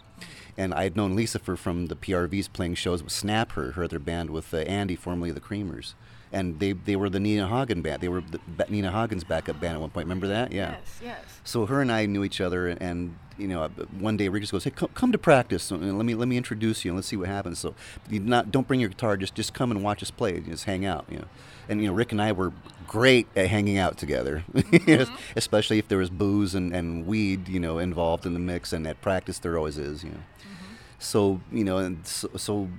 [0.57, 3.99] And I had known Lisafer from the PRVs playing shows with Snap Her, her other
[3.99, 5.93] band with uh, Andy, formerly the Creamers.
[6.34, 8.01] And they, they were the Nina Hagen band.
[8.01, 10.05] They were the, Nina Hagen's backup band at one point.
[10.05, 10.53] Remember that?
[10.53, 10.71] Yeah.
[10.71, 11.25] Yes, yes.
[11.43, 13.67] So her and I knew each other, and you know,
[13.99, 15.71] one day Rick just goes, "Hey, come, come to practice.
[15.71, 17.75] And let me let me introduce you, and let's see what happens." So,
[18.09, 19.17] you not don't bring your guitar.
[19.17, 20.39] Just just come and watch us play.
[20.39, 21.05] Just hang out.
[21.09, 21.27] You know
[21.72, 22.53] and you know Rick and I were
[22.86, 25.15] great at hanging out together, mm-hmm.
[25.38, 28.74] especially if there was booze and, and weed, you know, involved in the mix.
[28.74, 30.17] And at practice, there always is, you know.
[30.17, 30.76] Mm-hmm.
[30.99, 32.69] So you know, and so, so,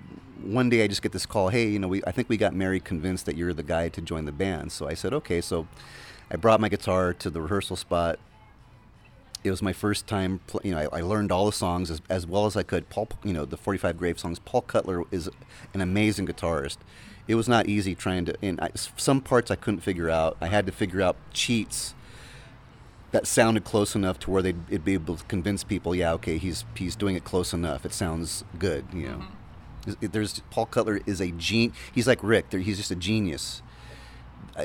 [0.43, 1.49] one day I just get this call.
[1.49, 4.01] Hey, you know, we I think we got Mary convinced that you're the guy to
[4.03, 4.70] join the band.
[4.70, 5.40] So I said, okay.
[5.40, 5.66] So
[6.30, 8.18] I brought my guitar to the rehearsal spot.
[9.45, 10.78] It was my first time, pl- you know.
[10.78, 12.88] I, I, learned all the songs as, as well as I could.
[12.90, 14.38] Paul, you know, the 45 Grave songs.
[14.38, 15.28] Paul Cutler is
[15.74, 16.76] an amazing guitarist
[17.29, 18.37] it was not easy trying to.
[18.43, 20.37] And I, some parts I couldn't figure out.
[20.41, 21.95] I had to figure out cheats
[23.12, 25.95] that sounded close enough to where they'd, be able to convince people.
[25.95, 27.85] Yeah, okay, he's he's doing it close enough.
[27.85, 28.87] It sounds good.
[28.93, 29.25] You know,
[29.87, 30.07] mm-hmm.
[30.12, 31.73] there's Paul Cutler is a gene.
[31.93, 32.53] He's like Rick.
[32.53, 33.62] He's just a genius.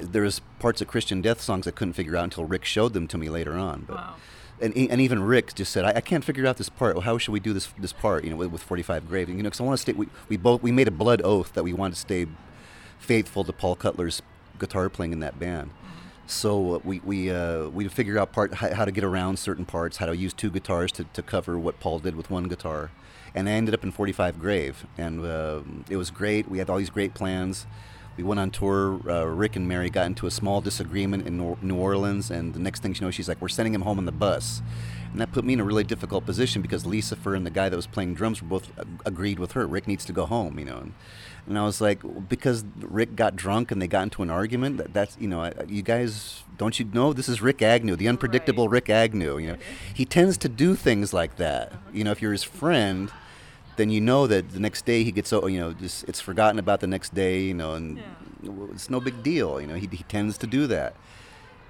[0.01, 3.17] There's parts of Christian Death songs I couldn't figure out until Rick showed them to
[3.17, 3.85] me later on.
[3.87, 4.15] But wow
[4.59, 6.95] and, and even Rick just said, I, I, can't figure out this part.
[6.95, 8.23] Well, how should we do this this part?
[8.23, 9.29] You know, with, with 45 Grave.
[9.29, 9.93] You know, because I want to stay.
[9.93, 12.27] We, we both we made a blood oath that we wanted to stay
[12.99, 14.21] faithful to Paul Cutler's
[14.59, 15.71] guitar playing in that band.
[16.27, 19.97] So uh, we we uh, we figure out part how, to get around certain parts,
[19.97, 22.91] how to use two guitars to, to cover what Paul did with one guitar,
[23.33, 26.49] and I ended up in 45 Grave, and uh, it was great.
[26.49, 27.65] We had all these great plans.
[28.17, 28.99] We went on tour.
[29.09, 32.81] Uh, Rick and Mary got into a small disagreement in New Orleans, and the next
[32.81, 34.61] thing you know, she's like, "We're sending him home on the bus,"
[35.13, 37.75] and that put me in a really difficult position because Lisafer and the guy that
[37.75, 38.69] was playing drums were both
[39.05, 39.65] agreed with her.
[39.65, 40.77] Rick needs to go home, you know.
[40.79, 40.93] And,
[41.47, 44.77] and I was like, because Rick got drunk and they got into an argument.
[44.77, 48.67] That, that's you know, you guys don't you know this is Rick Agnew, the unpredictable
[48.67, 48.73] right.
[48.73, 49.37] Rick Agnew.
[49.37, 49.57] You know,
[49.93, 51.71] he tends to do things like that.
[51.93, 53.11] You know, if you're his friend,
[53.77, 56.59] then you know that the next day he gets so you know just it's forgotten
[56.59, 57.41] about the next day.
[57.41, 58.51] You know, and yeah.
[58.73, 59.61] it's no big deal.
[59.61, 60.95] You know, he, he tends to do that.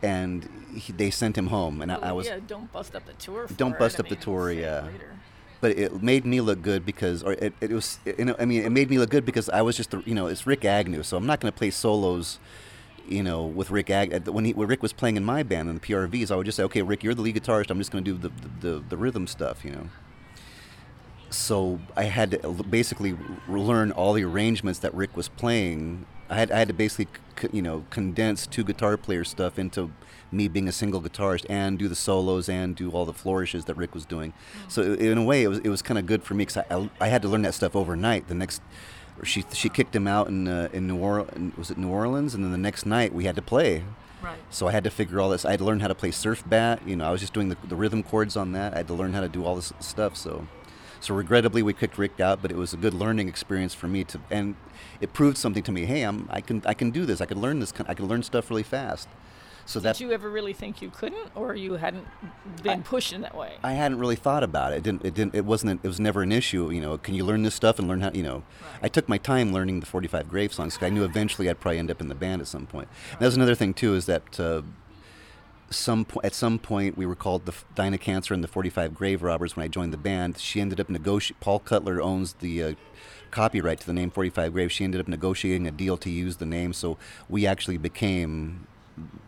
[0.04, 2.38] And he, they sent him home, and I, I, oh, was yeah.
[2.46, 3.48] Don't bust up the tour.
[3.58, 4.52] don't bust up I mean, the tour.
[4.52, 4.82] Yeah.
[4.82, 5.17] Later
[5.62, 8.64] but it made me look good because, or it, it was, you know, I mean,
[8.64, 11.04] it made me look good because I was just, the, you know, it's Rick Agnew,
[11.04, 12.40] so I'm not going to play solos,
[13.08, 14.18] you know, with Rick Agnew.
[14.18, 16.46] Uh, when, he, when Rick was playing in my band in the PRVs, I would
[16.46, 17.72] just say, okay, Rick, you're the lead guitarist.
[17.72, 19.90] I'm just going to do the, the, the rhythm stuff, you know.
[21.30, 23.18] So I had to basically
[23.50, 26.06] learn all the arrangements that Rick was playing.
[26.30, 27.08] I had, I had to basically,
[27.52, 29.92] you know, condense two guitar player stuff into
[30.32, 33.78] me being a single guitarist and do the solos and do all the flourishes that
[33.78, 34.32] Rick was doing.
[34.32, 34.72] Mm.
[34.72, 36.90] So in a way, it was it was kind of good for me because I,
[37.00, 38.28] I had to learn that stuff overnight.
[38.28, 38.62] The next,
[39.24, 41.58] she she kicked him out in uh, in New Orleans.
[41.58, 42.34] Was it New Orleans?
[42.34, 43.84] And then the next night we had to play.
[44.22, 44.40] Right.
[44.50, 45.46] So I had to figure all this.
[45.46, 46.82] I had to learn how to play surf bat.
[46.86, 48.74] You know, I was just doing the, the rhythm chords on that.
[48.74, 50.18] I had to learn how to do all this stuff.
[50.18, 50.48] So,
[51.00, 54.04] so regrettably we kicked Rick out, but it was a good learning experience for me
[54.06, 54.56] to, and
[55.02, 55.86] it proved something to me.
[55.86, 57.22] Hey, I'm I can I can do this.
[57.22, 57.74] I can learn this.
[57.88, 59.08] I can learn stuff really fast.
[59.68, 62.08] So that, Did that you ever really think you couldn't, or you hadn't
[62.64, 63.56] been pushed in that way?
[63.62, 64.78] I hadn't really thought about it.
[64.78, 65.06] It didn't.
[65.06, 65.36] It didn't.
[65.36, 65.82] It wasn't.
[65.84, 66.72] It was never an issue.
[66.72, 68.12] You know, can you learn this stuff and learn how?
[68.14, 68.44] You know,
[68.82, 71.80] I took my time learning the 45 Grave songs because I knew eventually I'd probably
[71.80, 72.88] end up in the band at some point.
[73.12, 74.40] And that's another thing too is that.
[74.40, 74.62] Uh,
[75.70, 78.94] some po- at some point we were called the F- Dinah Cancer and the 45
[78.94, 80.38] Grave Robbers when I joined the band.
[80.38, 81.38] She ended up negotiating.
[81.40, 82.74] Paul Cutler owns the uh,
[83.32, 84.72] copyright to the name 45 Grave.
[84.72, 86.98] She ended up negotiating a deal to use the name, so
[87.30, 88.68] we actually became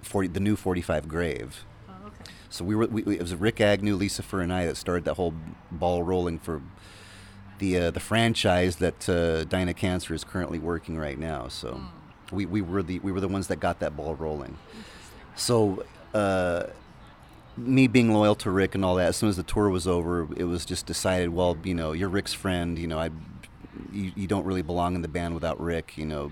[0.02, 1.66] 40, the new 45 Grave.
[1.90, 2.32] Oh, okay.
[2.50, 2.88] So we were.
[2.88, 5.34] We, it was Rick Agnew, Lisafer, and I that started that whole
[5.72, 6.62] ball rolling for
[7.60, 11.50] the uh, the franchise that uh, Dinah Cancer is currently working right now.
[11.50, 11.82] So
[12.32, 14.58] we, we were the we were the ones that got that ball rolling.
[15.36, 15.84] So
[16.14, 16.64] uh,
[17.58, 19.08] me being loyal to Rick and all that.
[19.10, 21.30] As soon as the tour was over, it was just decided.
[21.30, 22.78] Well, you know, you're Rick's friend.
[22.78, 23.10] You know, I
[23.92, 25.98] you, you don't really belong in the band without Rick.
[25.98, 26.32] You know.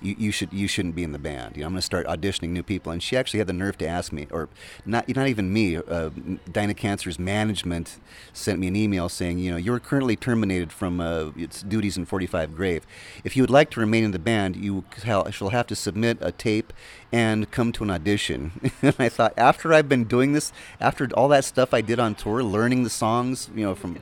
[0.00, 1.56] You, you should you shouldn't be in the band.
[1.56, 2.92] You know, I'm going to start auditioning new people.
[2.92, 4.48] And she actually had the nerve to ask me, or
[4.86, 5.76] not not even me.
[5.76, 6.10] Uh,
[6.50, 7.98] Dinah Cancer's management
[8.32, 12.06] sent me an email saying, you know, you're currently terminated from uh, its duties in
[12.06, 12.86] 45 Grave.
[13.24, 16.32] If you would like to remain in the band, you shall have to submit a
[16.32, 16.72] tape
[17.12, 18.72] and come to an audition.
[18.82, 22.14] and I thought, after I've been doing this, after all that stuff I did on
[22.14, 23.98] tour, learning the songs, you know, from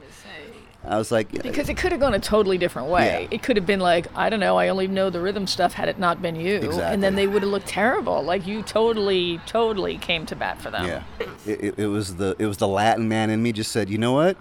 [0.89, 3.23] I was like, Because it could have gone a totally different way.
[3.23, 3.37] Yeah.
[3.37, 5.89] It could have been like, I don't know, I only know the rhythm stuff had
[5.89, 6.71] it not been you.
[6.81, 8.23] And then they would have looked terrible.
[8.23, 10.87] Like you totally, totally came to bat for them.
[10.87, 11.03] Yeah,
[11.47, 13.99] it, it, it was the it was the Latin man in me just said, you
[13.99, 14.37] know what,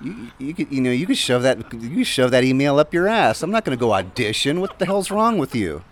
[0.00, 2.92] you you could you know you could shove that you could shove that email up
[2.92, 3.42] your ass.
[3.42, 4.60] I'm not going to go audition.
[4.60, 5.82] What the hell's wrong with you?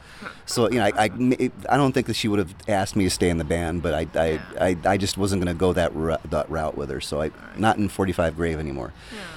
[0.46, 3.10] So you know, I, I, I don't think that she would have asked me to
[3.10, 5.94] stay in the band, but I I, I, I just wasn't going to go that
[5.94, 7.00] ru- that route with her.
[7.00, 8.92] So I not in 45 Grave anymore.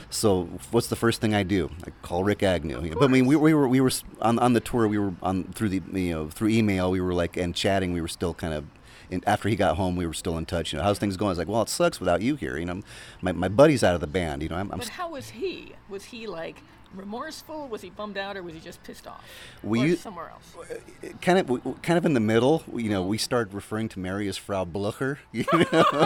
[0.10, 1.70] So what's the first thing I do?
[1.86, 2.94] I call Rick Agnew.
[2.96, 3.92] But I mean, we, we were we were
[4.22, 4.88] on on the tour.
[4.88, 6.92] We were on through the you know through email.
[6.92, 7.94] We were like and chatting.
[7.94, 8.66] We were still kind of.
[9.10, 10.74] And after he got home, we were still in touch.
[10.74, 11.30] You know, how's things going?
[11.30, 12.58] I was like, well, it sucks without you here.
[12.58, 12.82] You know,
[13.22, 14.44] my, my buddy's out of the band.
[14.44, 15.74] You know, I'm, I'm But how was he?
[15.88, 16.62] Was he like
[16.96, 17.68] remorseful?
[17.68, 19.24] Was he bummed out, or was he just pissed off?
[19.64, 20.56] We or somewhere else.
[20.72, 22.64] Uh, kind of kind of in the middle.
[22.74, 25.20] You know, we started referring to Mary as Frau Blucher.
[25.32, 26.06] You know?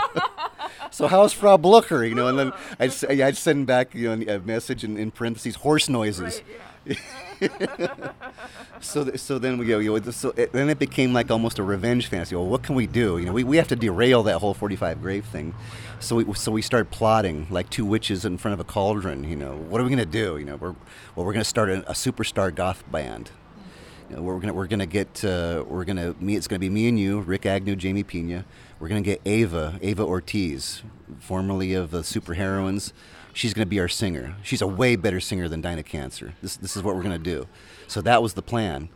[0.90, 2.04] so how's Frau Blucher?
[2.04, 5.56] You know, and then I'd I'd send back you know a message in, in parentheses
[5.56, 6.42] horse noises.
[6.42, 6.44] Right,
[8.80, 9.78] So th- so then we go.
[9.78, 12.34] You know, so it, then it became like almost a revenge fantasy.
[12.34, 13.18] Well, what can we do?
[13.18, 15.54] You know, we, we have to derail that whole 45 grave thing.
[16.00, 19.24] So we so we start plotting like two witches in front of a cauldron.
[19.24, 20.36] You know, what are we gonna do?
[20.36, 20.74] You know, we're
[21.14, 23.30] well we're gonna start a, a superstar goth band.
[24.10, 26.88] You know, we're gonna we're gonna get uh, we're gonna me it's gonna be me
[26.88, 28.44] and you, Rick Agnew, Jaime Pina.
[28.80, 30.82] We're gonna get Ava Ava Ortiz,
[31.20, 32.92] formerly of the Super Heroines.
[33.32, 34.36] She's gonna be our singer.
[34.42, 36.34] She's a way better singer than Dinah Cancer.
[36.42, 37.46] This this is what we're gonna do.
[37.86, 38.88] So that was the plan.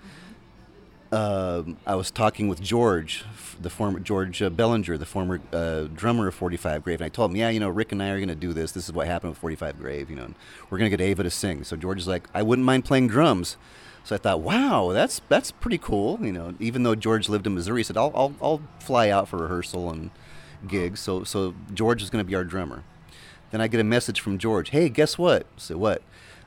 [1.12, 3.24] Um, I was talking with George,
[3.60, 7.30] the former George uh, Belanger, the former uh, drummer of 45 Grave, and I told
[7.30, 8.72] him, yeah, you know, Rick and I are going to do this.
[8.72, 10.34] This is what happened with 45 Grave, you know,
[10.68, 11.62] we're going to get Ava to sing.
[11.62, 13.56] So George is like, I wouldn't mind playing drums.
[14.02, 16.54] So I thought, wow, that's that's pretty cool, you know.
[16.60, 19.90] Even though George lived in Missouri, he said, I'll I'll, I'll fly out for rehearsal
[19.90, 20.10] and
[20.68, 21.00] gigs.
[21.00, 22.84] So so George is going to be our drummer.
[23.56, 24.68] Then I get a message from George.
[24.68, 25.46] Hey, guess what?
[25.56, 26.02] So what?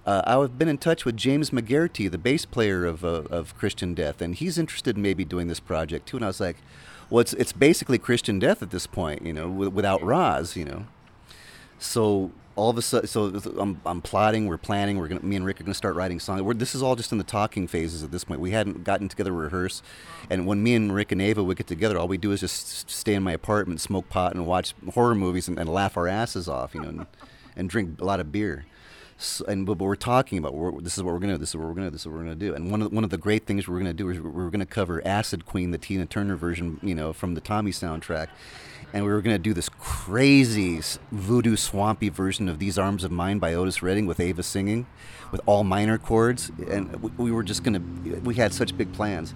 [0.05, 3.95] Uh, I've been in touch with James McGearty, the bass player of, uh, of Christian
[3.95, 6.17] Death, and he's interested in maybe doing this project too.
[6.17, 6.57] And I was like,
[7.09, 10.65] well, it's, it's basically Christian Death at this point, you know, w- without Roz, you
[10.65, 10.85] know.
[11.79, 12.29] So
[12.59, 13.25] all of a sudden, so
[13.57, 16.41] I'm, I'm plotting, we're planning, we're gonna, me and Rick are gonna start writing songs.
[16.41, 18.41] We're, this is all just in the talking phases at this point.
[18.41, 19.81] We hadn't gotten together to rehearse,
[20.29, 22.89] and when me and Rick and Ava would get together, all we do is just
[22.89, 26.49] stay in my apartment, smoke pot, and watch horror movies and, and laugh our asses
[26.49, 27.05] off, you know, and,
[27.55, 28.65] and drink a lot of beer.
[29.47, 31.39] And but, we're talking about we're, this is what we're gonna do.
[31.39, 31.91] This is what we're gonna do.
[31.91, 32.53] This is what we're gonna do.
[32.55, 34.49] And one of the, one of the great things we're gonna do is we're, we're
[34.49, 38.27] gonna cover Acid Queen, the Tina Turner version, you know, from the Tommy soundtrack.
[38.93, 43.39] And we were gonna do this crazy voodoo swampy version of These Arms of Mine
[43.39, 44.87] by Otis Redding with Ava singing,
[45.31, 46.51] with all minor chords.
[46.69, 47.81] And we, we were just gonna.
[48.23, 49.33] We had such big plans.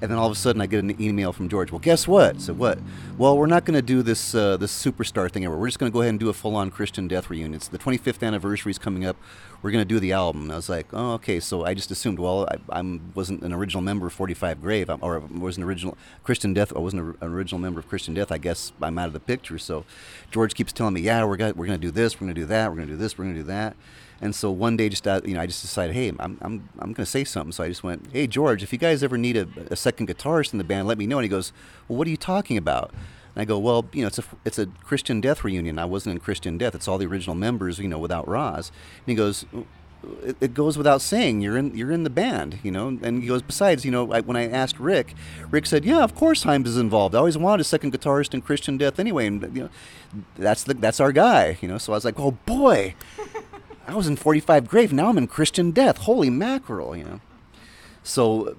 [0.00, 1.72] And then all of a sudden, I get an email from George.
[1.72, 2.40] Well, guess what?
[2.40, 2.78] So what?
[3.16, 5.56] Well, we're not going to do this uh, this superstar thing ever.
[5.56, 7.52] We're just going to go ahead and do a full on Christian Death reunion.
[7.54, 9.16] It's the 25th anniversary is coming up.
[9.60, 10.42] We're going to do the album.
[10.42, 11.40] And I was like, oh, okay.
[11.40, 15.00] So I just assumed, well, I I'm, wasn't an original member of 45 Grave, I'm-
[15.02, 16.72] or was an original Christian Death.
[16.76, 18.30] I wasn't a- an original member of Christian Death.
[18.30, 19.58] I guess I'm out of the picture.
[19.58, 19.84] So
[20.30, 22.46] George keeps telling me, yeah, we're we're going to do this, we're going to do
[22.46, 23.74] that, we're going to do this, we're going to do that.
[24.20, 26.92] And so one day, just out, you know, I just decided, hey, I'm, I'm, I'm
[26.92, 27.52] going to say something.
[27.52, 30.52] So I just went, hey, George, if you guys ever need a, a second guitarist
[30.52, 31.18] in the band, let me know.
[31.18, 31.52] And he goes,
[31.86, 32.92] well, what are you talking about?
[33.34, 35.78] And I go, well, you know, it's a, it's a Christian Death reunion.
[35.78, 36.74] I wasn't in Christian Death.
[36.74, 38.72] It's all the original members, you know, without Roz.
[38.98, 39.46] And he goes,
[40.22, 42.98] it, it goes without saying you're in you're in the band, you know.
[43.02, 45.14] And he goes, besides, you know, I, when I asked Rick,
[45.50, 47.14] Rick said, yeah, of course Himes is involved.
[47.14, 49.70] I always wanted a second guitarist in Christian Death anyway, and you know,
[50.36, 51.78] that's the that's our guy, you know.
[51.78, 52.94] So I was like, oh boy,
[53.88, 55.98] I was in 45 Grave, now I'm in Christian Death.
[55.98, 57.20] Holy mackerel, you know.
[58.02, 58.48] So.
[58.48, 58.54] Uh,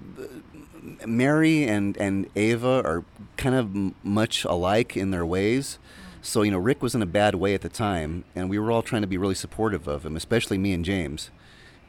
[1.06, 3.04] Mary and, and Ava are
[3.38, 5.78] kind of m- much alike in their ways.
[6.22, 8.72] So, you know, Rick was in a bad way at the time, and we were
[8.72, 11.32] all trying to be really supportive of him, especially me and James.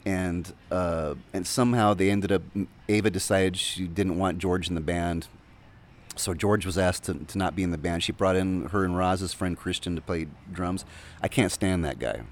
[0.07, 2.43] And uh, and somehow they ended up.
[2.89, 5.29] Ava decided she didn't want George in the band,
[6.17, 8.03] so George was asked to, to not be in the band.
[8.03, 10.87] She brought in her and Roz's friend Christian to play drums.
[11.21, 12.23] I can't stand that guy.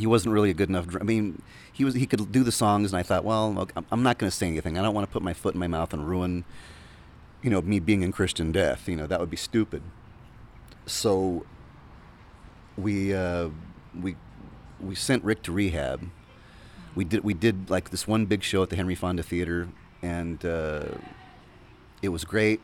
[0.00, 0.86] He wasn't really a good enough.
[1.00, 1.42] I mean,
[1.72, 1.94] he was.
[1.94, 4.78] He could do the songs, and I thought, well, I'm not going to say anything.
[4.78, 6.44] I don't want to put my foot in my mouth and ruin,
[7.42, 8.88] you know, me being in Christian Death.
[8.88, 9.82] You know, that would be stupid
[10.90, 11.46] so
[12.76, 13.48] we uh,
[14.00, 14.16] we
[14.80, 16.08] we sent Rick to rehab.
[16.94, 19.68] We did we did like this one big show at the Henry Fonda Theater,
[20.02, 20.86] and uh,
[22.02, 22.60] it was great.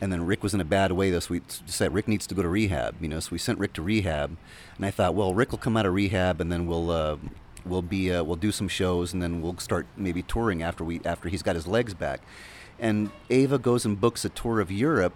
[0.00, 1.20] And then Rick was in a bad way, though.
[1.20, 2.96] So we said Rick needs to go to rehab.
[3.00, 4.36] You know, so we sent Rick to rehab,
[4.76, 7.16] and I thought, well, Rick will come out of rehab, and then we'll uh,
[7.64, 11.00] we'll be uh, we'll do some shows, and then we'll start maybe touring after we
[11.04, 12.20] after he's got his legs back.
[12.78, 15.14] And Ava goes and books a tour of Europe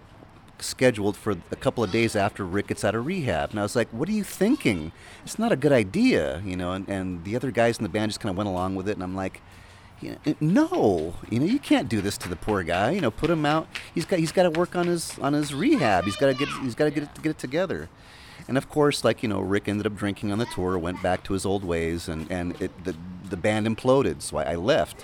[0.63, 3.51] scheduled for a couple of days after Rick gets out of rehab.
[3.51, 4.91] And I was like, what are you thinking?
[5.23, 6.71] It's not a good idea, you know.
[6.73, 8.93] And, and the other guys in the band just kind of went along with it.
[8.93, 9.41] And I'm like,
[10.01, 12.91] you know, no, you know, you can't do this to the poor guy.
[12.91, 13.67] You know, put him out.
[13.93, 16.05] He's got he's got to work on his on his rehab.
[16.05, 17.89] He's got to get he's got to get it, get it together.
[18.47, 21.23] And of course, like you know, Rick ended up drinking on the tour, went back
[21.25, 22.95] to his old ways, and and it, the
[23.29, 24.21] the band imploded.
[24.21, 25.03] So I, I left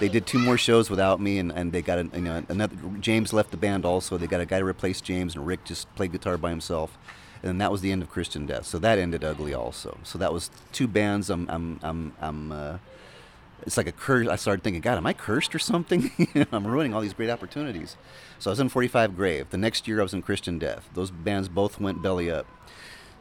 [0.00, 2.76] they did two more shows without me, and, and they got a, you know, another.
[3.00, 4.16] James left the band also.
[4.18, 6.96] They got a guy to replace James, and Rick just played guitar by himself.
[7.42, 8.64] And that was the end of Christian Death.
[8.64, 9.98] So that ended ugly also.
[10.02, 11.28] So that was two bands.
[11.28, 12.78] I'm I'm I'm, I'm uh,
[13.66, 14.28] it's like a curse.
[14.28, 16.10] I started thinking, God, am I cursed or something?
[16.52, 17.96] I'm ruining all these great opportunities.
[18.38, 19.50] So I was in 45 Grave.
[19.50, 20.88] The next year I was in Christian Death.
[20.94, 22.46] Those bands both went belly up.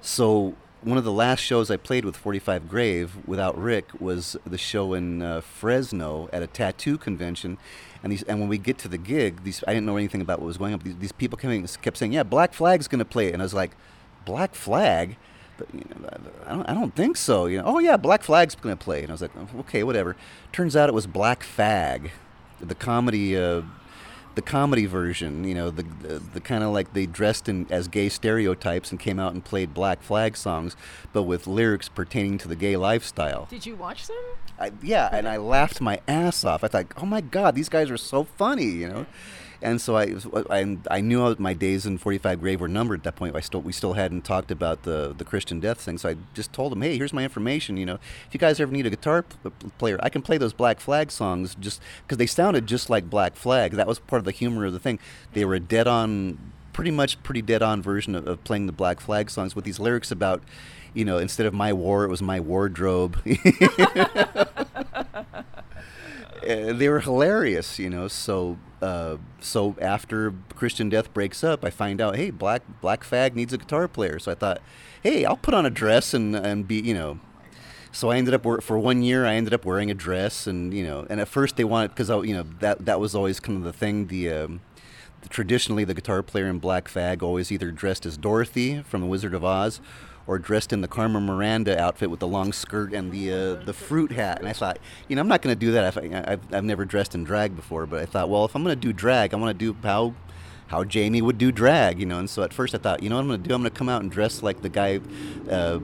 [0.01, 4.57] So one of the last shows I played with 45 Grave without Rick was the
[4.57, 7.57] show in uh, Fresno at a tattoo convention.
[8.03, 10.39] And these, and when we get to the gig, these I didn't know anything about
[10.39, 10.79] what was going on.
[10.79, 13.53] These, these people coming kept saying, "Yeah, Black Flag's going to play," and I was
[13.53, 13.71] like,
[14.25, 15.15] "Black Flag."
[15.58, 16.10] But, you know,
[16.45, 17.45] I don't, I don't think so.
[17.45, 20.16] You know, oh yeah, Black Flag's going to play, and I was like, okay, whatever.
[20.51, 22.10] Turns out it was Black Fag,
[22.60, 23.62] the comedy uh,
[24.36, 27.88] the comedy version, you know, the the, the kind of like they dressed in as
[27.88, 30.76] gay stereotypes and came out and played Black Flag songs,
[31.12, 33.47] but with lyrics pertaining to the gay lifestyle.
[33.49, 34.18] Did you watch them?
[34.60, 36.64] I, yeah, and I laughed my ass off.
[36.64, 39.06] I thought, oh my god, these guys are so funny, you know.
[39.64, 40.14] And so I,
[40.49, 43.34] I, I knew my days in 45 Grave were numbered at that point.
[43.34, 45.97] I still, we still hadn't talked about the, the Christian death thing.
[45.97, 47.78] So I just told them, hey, here's my information.
[47.78, 47.93] You know,
[48.28, 49.24] if you guys ever need a guitar
[49.78, 53.38] player, I can play those Black Flag songs just because they sounded just like Black
[53.38, 53.72] Flag.
[53.72, 54.99] That was part of the humor of the thing.
[55.32, 56.38] They were a dead on,
[56.74, 59.80] pretty much pretty dead on version of, of playing the Black Flag songs with these
[59.80, 60.43] lyrics about,
[60.93, 63.18] you know, instead of my war, it was my wardrobe.
[66.43, 68.07] Uh, they were hilarious, you know.
[68.07, 73.35] So, uh, so after Christian Death breaks up, I find out, hey, Black Black Fag
[73.35, 74.19] needs a guitar player.
[74.19, 74.61] So I thought,
[75.01, 77.19] hey, I'll put on a dress and and be, you know.
[77.91, 79.25] So I ended up for one year.
[79.25, 82.09] I ended up wearing a dress, and you know, and at first they wanted because
[82.09, 84.07] you know that that was always kind of the thing.
[84.07, 84.61] The, um,
[85.21, 89.07] the traditionally the guitar player in Black Fag always either dressed as Dorothy from The
[89.07, 89.79] Wizard of Oz
[90.26, 93.74] or dressed in the Carmen Miranda outfit with the long skirt and the uh, the
[93.74, 94.39] fruit hat.
[94.39, 95.97] And I thought, you know, I'm not going to do that.
[95.97, 98.82] I've, I've, never dressed in drag before, but I thought, well, if I'm going to
[98.82, 100.13] do drag, I want to do how
[100.67, 102.19] how Jamie would do drag, you know.
[102.19, 103.55] And so at first I thought, you know what I'm going to do?
[103.55, 104.99] I'm going to come out and dress like the guy.
[105.49, 105.80] Uh,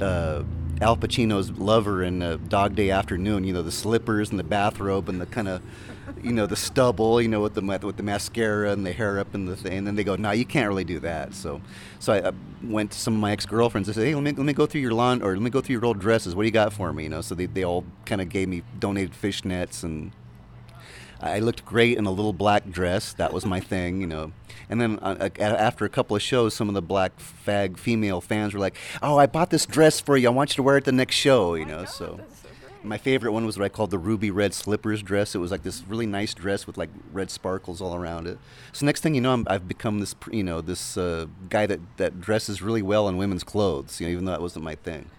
[0.00, 0.44] uh,
[0.80, 5.08] Al Pacino's lover in uh, Dog Day Afternoon, you know, the slippers and the bathrobe
[5.08, 5.60] and the kind of
[6.22, 9.34] you know the stubble, you know, with the with the mascara and the hair up
[9.34, 9.78] and the thing.
[9.78, 11.60] And then they go, "No, you can't really do that." So,
[11.98, 13.88] so I, I went to some of my ex girlfriends.
[13.88, 15.60] I said, "Hey, let me let me go through your lawn or let me go
[15.60, 16.34] through your old dresses.
[16.34, 18.48] What do you got for me?" You know, so they they all kind of gave
[18.48, 20.12] me donated fishnets and.
[21.20, 23.12] I looked great in a little black dress.
[23.14, 24.30] That was my thing, you know.
[24.70, 28.54] And then uh, after a couple of shows, some of the black fag female fans
[28.54, 30.28] were like, "Oh, I bought this dress for you.
[30.28, 31.84] I want you to wear it the next show," you know.
[31.86, 32.20] so
[32.82, 35.34] my favorite one was what I called the ruby red slippers dress.
[35.34, 38.38] It was like this really nice dress with like red sparkles all around it.
[38.72, 41.80] So next thing you know, i have become this you know this uh, guy that
[41.96, 44.00] that dresses really well in women's clothes.
[44.00, 45.10] You know, even though that wasn't my thing.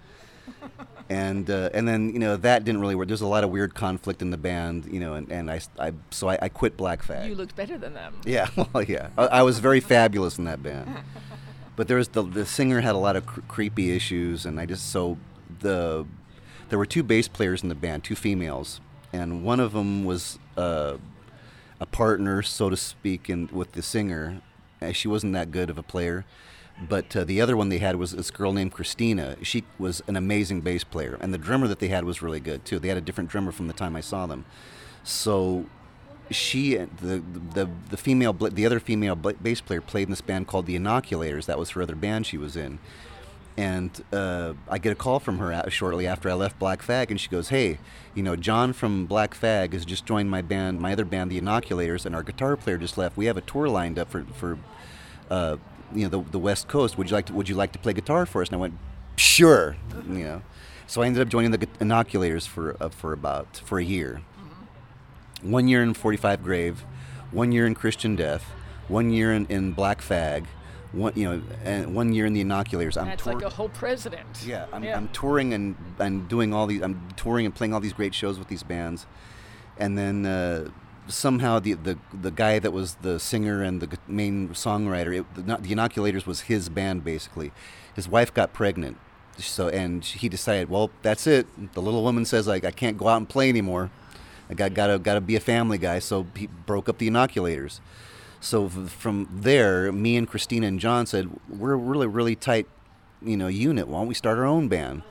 [1.09, 3.07] and uh, and then you know that didn't really work.
[3.07, 5.93] There's a lot of weird conflict in the band, you know, and, and I, I
[6.11, 7.27] so I, I quit Black Fag.
[7.27, 8.21] You looked better than them.
[8.25, 10.89] Yeah, well, yeah, I, I was very fabulous in that band.
[11.75, 14.65] But there was the the singer had a lot of cr- creepy issues, and I
[14.65, 15.17] just so
[15.61, 16.05] the
[16.69, 18.79] there were two bass players in the band, two females,
[19.11, 20.97] and one of them was uh,
[21.79, 24.41] a partner, so to speak, in, with the singer.
[24.93, 26.25] She wasn't that good of a player,
[26.87, 29.35] but uh, the other one they had was this girl named Christina.
[29.41, 32.63] She was an amazing bass player, and the drummer that they had was really good
[32.63, 32.79] too.
[32.79, 34.45] They had a different drummer from the time I saw them.
[35.03, 35.65] So
[36.31, 37.21] she, the
[37.53, 41.45] the the female, the other female bass player, played in this band called the Inoculators.
[41.47, 42.79] That was her other band she was in.
[43.59, 47.19] And uh, I get a call from her shortly after I left Black Fag, and
[47.19, 47.77] she goes, "Hey,
[48.15, 51.37] you know, John from Black Fag has just joined my band, my other band, the
[51.37, 53.17] Inoculators, and our guitar player just left.
[53.17, 54.57] We have a tour lined up for for."
[55.29, 55.57] Uh,
[55.93, 56.97] you know the, the West Coast.
[56.97, 58.49] Would you like to Would you like to play guitar for us?
[58.49, 58.75] And I went,
[59.15, 59.75] sure.
[60.07, 60.41] You know,
[60.87, 64.21] so I ended up joining the inoculators for uh, for about for a year.
[65.41, 66.83] One year in Forty Five Grave,
[67.31, 68.43] one year in Christian Death,
[68.87, 70.45] one year in, in Black Fag,
[70.91, 72.97] one you know, and one year in the inoculators.
[72.97, 74.43] I'm That's tour- like a whole president.
[74.45, 74.97] Yeah, I'm, yeah.
[74.97, 76.81] I'm touring and I'm doing all these.
[76.81, 79.05] I'm touring and playing all these great shows with these bands,
[79.77, 80.25] and then.
[80.25, 80.69] Uh,
[81.07, 85.57] somehow the, the the guy that was the singer and the main songwriter, it, the,
[85.57, 87.51] the inoculators was his band basically.
[87.95, 88.97] His wife got pregnant,
[89.37, 91.47] so and he decided, well, that's it.
[91.73, 93.89] The little woman says like I can't go out and play anymore.
[94.49, 95.99] I got gotta gotta be a family guy.
[95.99, 97.81] So he broke up the inoculators.
[98.41, 102.67] So from there, me and Christina and John said we're a really really tight,
[103.21, 103.87] you know, unit.
[103.87, 105.03] Why don't we start our own band?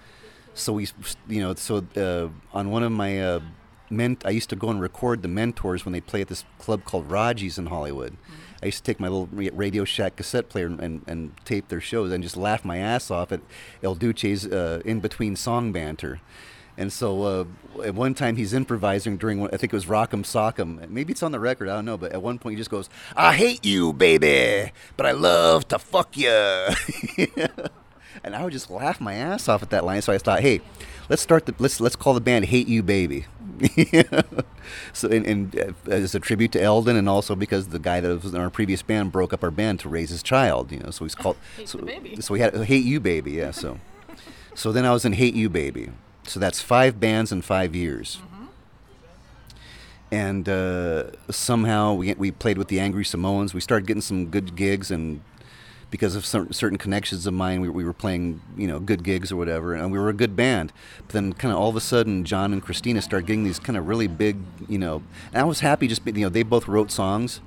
[0.55, 0.89] So we,
[1.29, 3.41] you know, so uh, on one of my uh,
[3.91, 6.85] ment- I used to go and record the mentors when they play at this club
[6.85, 8.13] called Raji's in Hollywood.
[8.13, 8.35] Mm-hmm.
[8.63, 11.81] I used to take my little Radio Shack cassette player and, and, and, tape their
[11.81, 13.41] shows and just laugh my ass off at
[13.85, 16.21] El Duce's uh, in between song banter.
[16.79, 17.45] And so uh,
[17.83, 20.89] at one time he's improvising during one, I think it was Rock'em Sock'em.
[20.89, 21.99] Maybe it's on the record, I don't know.
[21.99, 25.81] But at one point he just goes, "I hate you, baby, but I love to
[25.81, 26.29] fuck you."
[28.23, 30.03] and I would just laugh my ass off at that line.
[30.03, 30.61] So I thought, hey,
[31.09, 33.27] let's start the let's let's call the band "Hate You, Baby."
[34.93, 38.23] so, and, and, uh, as a tribute to Eldon, and also because the guy that
[38.23, 40.93] was in our previous band broke up our band to raise his child, you know,
[40.93, 41.37] so he's called.
[41.65, 41.81] so,
[42.21, 43.51] so we had "Hate You, Baby," yeah.
[43.51, 43.81] So,
[44.55, 45.91] so then I was in "Hate You, Baby."
[46.29, 48.21] So that's five bands in five years.
[48.23, 48.45] Mm-hmm.
[50.11, 53.55] And uh, somehow we we played with the Angry Samoans.
[53.55, 55.23] We started getting some good gigs and
[55.91, 59.33] because of certain, certain connections of mine, we, we were playing, you know, good gigs
[59.33, 60.73] or whatever, and we were a good band.
[60.99, 63.77] But then, kind of all of a sudden, John and Christina started getting these kind
[63.77, 64.37] of really big,
[64.69, 65.03] you know.
[65.33, 67.41] And I was happy just, you know, they both wrote songs,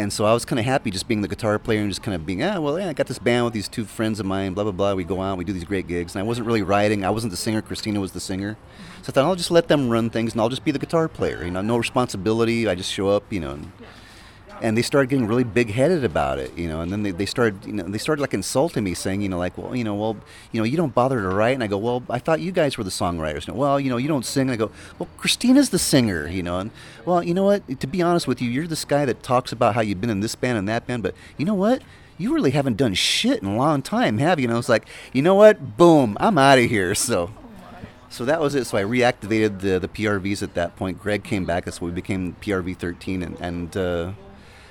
[0.00, 2.14] and so I was kind of happy just being the guitar player and just kind
[2.14, 4.54] of being, ah, well, yeah, I got this band with these two friends of mine,
[4.54, 4.94] blah blah blah.
[4.94, 7.04] We go out, we do these great gigs, and I wasn't really writing.
[7.04, 7.62] I wasn't the singer.
[7.62, 8.56] Christina was the singer,
[9.02, 11.08] so I thought I'll just let them run things, and I'll just be the guitar
[11.08, 11.44] player.
[11.44, 12.68] You know, no responsibility.
[12.68, 13.52] I just show up, you know.
[13.52, 13.72] And,
[14.62, 16.80] and they started getting really big-headed about it, you know.
[16.80, 19.38] And then they, they started, you know, they started like insulting me, saying, you know,
[19.38, 20.16] like, well, you know, well,
[20.52, 21.54] you know, you don't bother to write.
[21.54, 23.48] And I go, well, I thought you guys were the songwriters.
[23.48, 24.42] And, well, you know, you don't sing.
[24.42, 26.58] And I go, well, Christina's the singer, you know.
[26.58, 26.70] And
[27.04, 27.80] well, you know what?
[27.80, 30.20] To be honest with you, you're this guy that talks about how you've been in
[30.20, 31.82] this band and that band, but you know what?
[32.18, 34.44] You really haven't done shit in a long time, have you?
[34.44, 35.78] And I was like, you know what?
[35.78, 36.94] Boom, I'm out of here.
[36.94, 37.32] So.
[38.12, 38.64] So that was it.
[38.64, 40.98] So I reactivated the the PRVs at that point.
[40.98, 41.66] Greg came back.
[41.66, 44.12] When we became PRV 13, and and uh,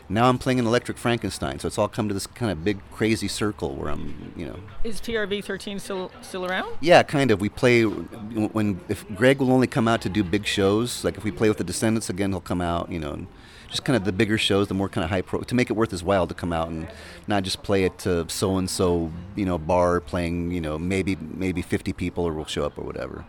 [0.09, 2.79] now I'm playing an Electric Frankenstein, so it's all come to this kind of big
[2.91, 4.59] crazy circle where I'm, you know.
[4.83, 6.75] Is PRV 13 still still around?
[6.81, 7.39] Yeah, kind of.
[7.39, 11.03] We play when if Greg will only come out to do big shows.
[11.03, 13.27] Like if we play with the Descendents again, he'll come out, you know, and
[13.69, 15.73] just kind of the bigger shows, the more kind of high pro to make it
[15.73, 16.87] worth his while to come out and
[17.27, 21.15] not just play it to so and so, you know, bar playing, you know, maybe
[21.15, 23.25] maybe 50 people or will show up or whatever.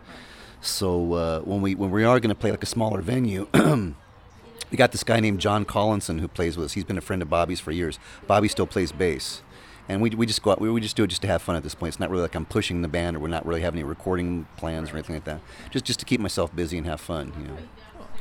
[0.63, 3.49] So uh, when we when we are going to play like a smaller venue.
[4.71, 6.73] we got this guy named John Collinson who plays with us.
[6.73, 7.99] He's been a friend of Bobby's for years.
[8.27, 9.43] Bobby still plays bass.
[9.89, 11.57] And we, we just go out, we, we just do it just to have fun
[11.57, 11.89] at this point.
[11.89, 14.47] It's not really like I'm pushing the band or we're not really having any recording
[14.57, 15.41] plans or anything like that.
[15.71, 17.57] Just just to keep myself busy and have fun, you know.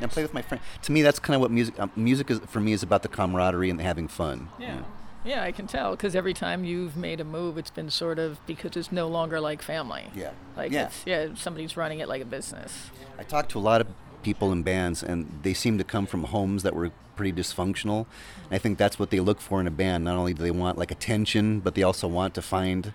[0.00, 0.62] And play with my friend.
[0.82, 3.08] To me, that's kind of what music um, music is for me is about the
[3.08, 4.48] camaraderie and having fun.
[4.58, 4.66] Yeah.
[4.66, 4.86] You know?
[5.22, 8.44] Yeah, I can tell because every time you've made a move, it's been sort of
[8.46, 10.06] because it's no longer like family.
[10.14, 10.30] Yeah.
[10.56, 10.86] Like yeah.
[10.86, 12.90] it's yeah, somebody's running it like a business.
[13.18, 13.86] I talked to a lot of
[14.22, 18.06] people in bands, and they seem to come from homes that were pretty dysfunctional.
[18.44, 20.04] And I think that's what they look for in a band.
[20.04, 22.92] Not only do they want like attention, but they also want to find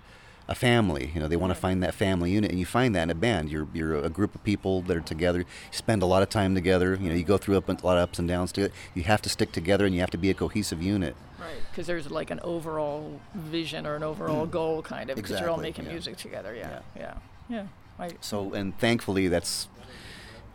[0.48, 1.12] a family.
[1.14, 3.16] You know, they want to find that family unit, and you find that in a
[3.16, 3.50] band.
[3.50, 5.40] You're you're a group of people that are together.
[5.40, 6.98] You spend a lot of time together.
[7.00, 8.74] You know, you go through a lot of ups and downs together.
[8.94, 11.16] You have to stick together, and you have to be a cohesive unit.
[11.40, 14.52] Right, because there's like an overall vision or an overall mm.
[14.52, 15.92] goal, kind of, because exactly, you're all making yeah.
[15.92, 16.56] music together.
[16.56, 17.18] Yeah, yeah,
[17.50, 17.68] yeah.
[18.00, 18.10] yeah.
[18.22, 19.68] so, and thankfully, that's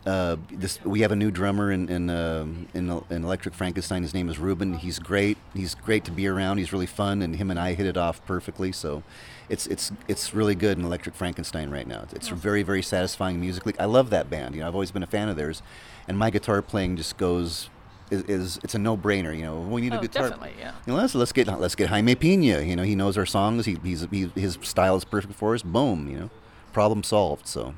[0.05, 4.01] uh, this we have a new drummer in in, uh, in in Electric Frankenstein.
[4.01, 4.73] His name is Ruben.
[4.73, 5.37] He's great.
[5.53, 6.57] He's great to be around.
[6.57, 8.71] He's really fun, and him and I hit it off perfectly.
[8.71, 9.03] So,
[9.49, 12.05] it's it's it's really good in Electric Frankenstein right now.
[12.13, 13.73] It's very very satisfying musically.
[13.79, 14.55] I love that band.
[14.55, 15.61] You know, I've always been a fan of theirs,
[16.07, 17.69] and my guitar playing just goes.
[18.09, 19.61] Is, is it's a no-brainer, you know.
[19.61, 20.27] We need a Oh, guitar.
[20.27, 20.73] definitely, yeah.
[20.85, 22.59] You know, let's let's get let's get Jaime Pina.
[22.61, 23.65] You know, he knows our songs.
[23.65, 25.61] He, he's he, his style is perfect for us.
[25.63, 26.29] Boom, you know,
[26.73, 27.47] problem solved.
[27.47, 27.73] So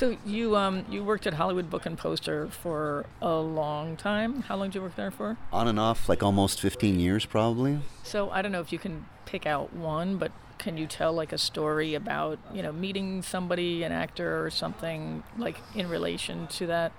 [0.00, 4.40] So you um you worked at Hollywood Book and Poster for a long time.
[4.40, 5.36] How long did you work there for?
[5.52, 7.80] on and off, like almost 15 years, probably.
[8.02, 11.34] So I don't know if you can pick out one, but can you tell like
[11.34, 16.66] a story about you know meeting somebody, an actor or something like in relation to
[16.68, 16.92] that?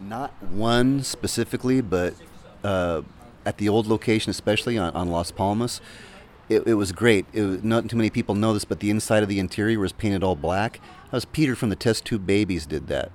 [0.00, 2.14] Not one specifically, but
[2.64, 3.02] uh,
[3.44, 5.82] at the old location, especially on, on Las Palmas,
[6.48, 7.26] it, it was great.
[7.32, 9.92] It was, not too many people know this, but the inside of the interior was
[9.92, 10.80] painted all black.
[11.06, 13.10] That was Peter from the Test Tube Babies did that.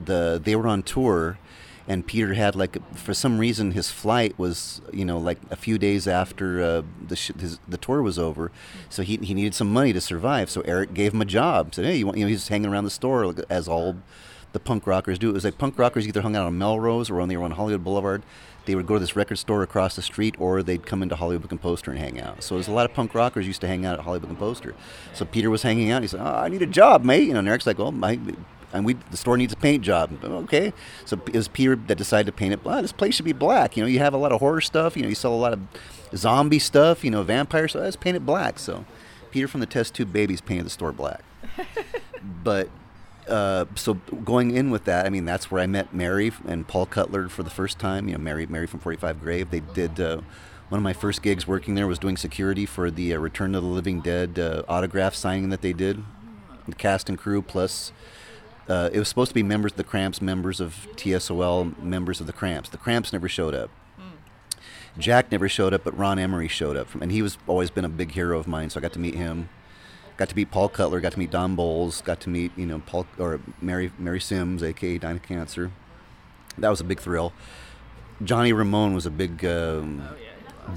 [0.00, 1.38] The they were on tour,
[1.88, 5.78] and Peter had like for some reason his flight was you know like a few
[5.78, 8.52] days after uh, the sh- his, the tour was over,
[8.90, 10.50] so he he needed some money to survive.
[10.50, 11.74] So Eric gave him a job.
[11.74, 13.96] Said hey you want you know he's hanging around the store as all
[14.52, 15.30] the punk rockers do.
[15.30, 17.84] It was like punk rockers either hung out on Melrose or they were on Hollywood
[17.84, 18.22] Boulevard.
[18.66, 21.50] They would go to this record store across the street, or they'd come into Hollywood
[21.50, 22.42] and Poster and hang out.
[22.42, 24.74] So there's a lot of punk rockers used to hang out at Hollywood and Poster.
[25.14, 26.02] So Peter was hanging out.
[26.02, 28.18] He said, oh, "I need a job, mate." You know, and Eric's like, "Well, my,
[28.72, 30.72] and we the store needs a paint job." Okay,
[31.04, 32.64] so it was Peter that decided to paint it.
[32.64, 33.76] Well, this place should be black.
[33.76, 34.96] You know, you have a lot of horror stuff.
[34.96, 35.60] You know, you sell a lot of
[36.14, 37.04] zombie stuff.
[37.04, 37.82] You know, vampire stuff.
[37.82, 38.58] Let's paint it black.
[38.58, 38.84] So
[39.30, 41.22] Peter from the Test Tube Babies painted the store black.
[42.42, 42.68] but
[43.28, 46.86] uh, so going in with that, I mean, that's where I met Mary and Paul
[46.86, 48.08] Cutler for the first time.
[48.08, 49.50] You know, Mary, Mary from 45 Grave.
[49.50, 50.20] They did uh,
[50.68, 53.62] one of my first gigs working there was doing security for the uh, Return of
[53.62, 56.02] the Living Dead uh, autograph signing that they did.
[56.66, 57.92] The cast and crew plus.
[58.68, 62.26] Uh, it was supposed to be members of the Cramps, members of TSOL, members of
[62.26, 62.68] the Cramps.
[62.68, 63.70] The Cramps never showed up.
[64.98, 67.84] Jack never showed up, but Ron Emory showed up, from, and he was always been
[67.84, 68.70] a big hero of mine.
[68.70, 69.48] So I got to meet him.
[70.16, 71.00] Got to meet Paul Cutler.
[71.00, 72.00] Got to meet Don Bolles.
[72.00, 75.70] Got to meet you know Paul or Mary Mary Sims, aka Dinah Cancer.
[76.58, 77.32] That was a big thrill.
[78.24, 80.08] Johnny Ramone was a big, um,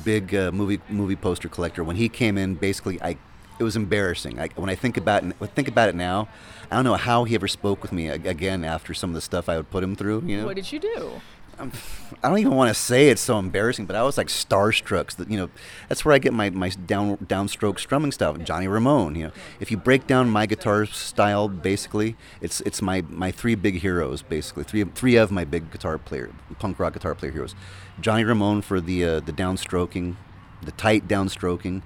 [0.03, 1.83] big uh, movie movie poster collector.
[1.85, 3.17] When he came in, basically, I
[3.59, 4.39] it was embarrassing.
[4.39, 6.27] I, when I think about it, think about it now,
[6.71, 9.49] I don't know how he ever spoke with me again after some of the stuff
[9.49, 10.23] I would put him through.
[10.25, 11.21] You know, What did you do?
[11.59, 15.29] I don't even want to say it's so embarrassing, but I was like starstruck.
[15.29, 15.49] You know,
[15.89, 18.35] that's where I get my, my down downstroke strumming style.
[18.37, 19.15] Johnny Ramone.
[19.15, 23.55] You know, if you break down my guitar style, basically, it's it's my, my three
[23.55, 24.21] big heroes.
[24.21, 26.29] Basically, three three of my big guitar player,
[26.59, 27.55] punk rock guitar player heroes.
[27.99, 30.15] Johnny Ramone for the uh, the downstroking,
[30.61, 31.81] the tight downstroking,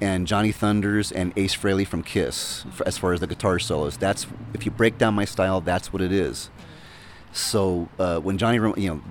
[0.00, 2.66] and Johnny Thunders and Ace Frehley from Kiss.
[2.72, 5.92] For, as far as the guitar solos, that's if you break down my style, that's
[5.92, 6.50] what it is.
[7.32, 9.02] So uh, when Johnny, you know,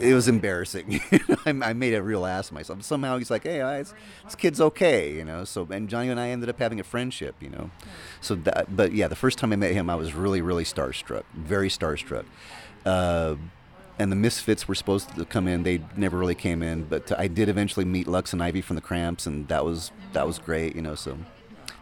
[0.00, 1.00] it was embarrassing.
[1.46, 2.82] I, I made a real ass of myself.
[2.82, 3.94] Somehow he's like, "Hey, I, this,
[4.36, 5.44] kid's okay," you know.
[5.44, 7.70] So and Johnny and I ended up having a friendship, you know.
[8.20, 11.24] So that, but yeah, the first time I met him, I was really, really starstruck,
[11.34, 12.24] very starstruck.
[12.84, 13.36] Uh,
[13.98, 15.64] and the Misfits were supposed to come in.
[15.64, 18.82] They never really came in, but I did eventually meet Lux and Ivy from the
[18.82, 20.94] Cramps, and that was that was great, you know.
[20.94, 21.18] So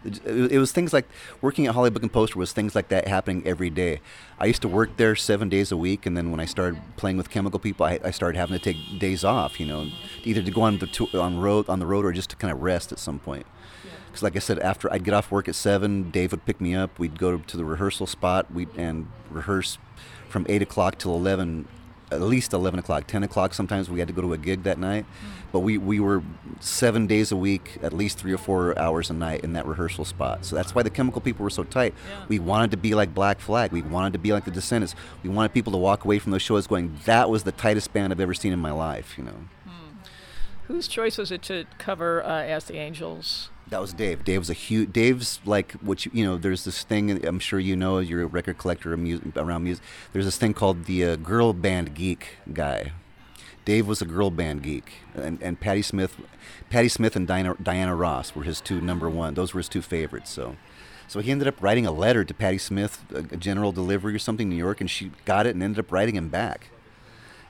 [0.06, 1.06] it, it was things like
[1.40, 4.00] working at Hollywood Book and Poster was things like that happening every day.
[4.38, 7.16] I used to work there seven days a week, and then when I started playing
[7.16, 9.58] with Chemical People, I, I started having to take days off.
[9.58, 9.90] You know,
[10.24, 12.52] either to go on the to, on road on the road or just to kind
[12.52, 13.46] of rest at some point.
[14.06, 16.74] Because, like I said, after I'd get off work at seven, Dave would pick me
[16.74, 16.98] up.
[16.98, 18.50] We'd go to the rehearsal spot.
[18.52, 19.78] We and rehearse
[20.28, 21.68] from eight o'clock till eleven
[22.16, 23.54] at least 11 o'clock 10 o'clock.
[23.54, 25.06] Sometimes we had to go to a gig that night
[25.56, 26.22] but we, we were
[26.60, 30.04] seven days a week at least three or four hours a night in that rehearsal
[30.04, 30.44] spot.
[30.44, 31.94] So that's why the chemical people were so tight.
[32.10, 32.24] Yeah.
[32.28, 33.72] we wanted to be like black flag.
[33.72, 34.94] We wanted to be like the Descendents.
[35.22, 38.12] We wanted people to walk away from those shows going that was the tightest band
[38.12, 39.34] i've ever seen in my life you know?
[40.64, 43.50] Whose choice was it to cover uh, "Ask the Angels"?
[43.68, 44.24] That was Dave.
[44.24, 44.92] Dave was a huge.
[44.92, 46.36] Dave's like what you, know.
[46.36, 47.24] There's this thing.
[47.26, 47.98] I'm sure you know.
[47.98, 49.84] You're a record collector around music.
[50.12, 52.92] There's this thing called the uh, girl band geek guy.
[53.64, 56.16] Dave was a girl band geek, and, and Patti Smith,
[56.70, 59.34] Patti Smith and Diana, Diana Ross were his two number one.
[59.34, 60.30] Those were his two favorites.
[60.30, 60.56] So,
[61.08, 64.20] so he ended up writing a letter to Patti Smith, a, a general delivery or
[64.20, 66.68] something, in New York, and she got it and ended up writing him back.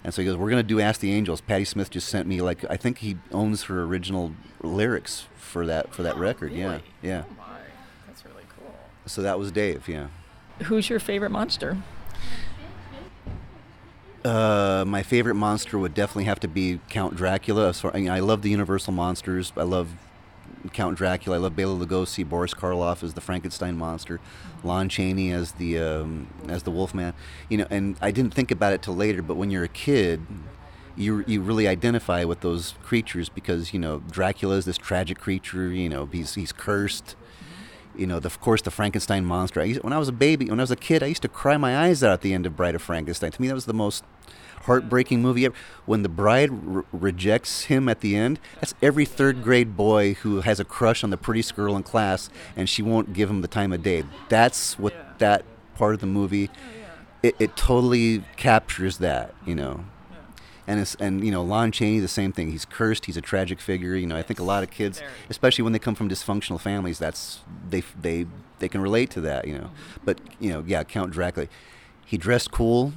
[0.07, 2.41] And so he goes, "We're gonna do Ask the Angels." Patti Smith just sent me
[2.41, 6.53] like I think he owns her original lyrics for that for that record.
[6.53, 6.83] Yeah, really?
[7.03, 7.25] yeah.
[7.29, 7.59] Oh my,
[8.07, 8.73] that's really cool.
[9.07, 9.89] So that was Dave.
[9.89, 10.07] Yeah.
[10.63, 11.79] Who's your favorite monster?
[14.25, 17.75] Uh, my favorite monster would definitely have to be Count Dracula.
[17.75, 19.53] So, I, mean, I love the Universal monsters.
[19.57, 19.91] I love
[20.73, 21.37] Count Dracula.
[21.37, 24.21] I love Bela Lugosi, Boris Karloff as the Frankenstein monster,
[24.65, 27.15] Lon Chaney as the um, as the Wolfman.
[27.49, 30.23] You know, and I didn't think about it till later, but when you're a kid,
[30.97, 35.69] you you really identify with those creatures because you know Dracula is this tragic creature.
[35.69, 37.17] You know, he's he's cursed.
[37.97, 39.61] You know, the, of course, the Frankenstein monster.
[39.61, 41.29] I used, when I was a baby, when I was a kid, I used to
[41.29, 43.31] cry my eyes out at the end of Bride of Frankenstein.
[43.33, 44.05] To me, that was the most
[44.65, 45.55] heartbreaking movie ever.
[45.87, 50.41] When the bride re- rejects him at the end, that's every third grade boy who
[50.43, 53.49] has a crush on the prettiest girl in class and she won't give him the
[53.49, 54.05] time of day.
[54.29, 55.03] That's what Yeah.
[55.19, 55.45] that
[55.77, 56.51] part of the movie.
[56.53, 56.59] Oh,
[57.23, 59.85] it, it totally captures that, you know.
[60.67, 62.51] And it's and you know Lon Chaney the same thing.
[62.51, 63.07] He's cursed.
[63.07, 63.95] He's a tragic figure.
[63.95, 65.01] You know I think a lot of kids,
[65.31, 67.41] especially when they come from dysfunctional families, that's
[67.71, 68.27] they they
[68.59, 69.47] they can relate to that.
[69.47, 70.01] You know, mm-hmm.
[70.05, 71.47] but you know yeah Count Dracula,
[72.05, 72.93] he dressed cool.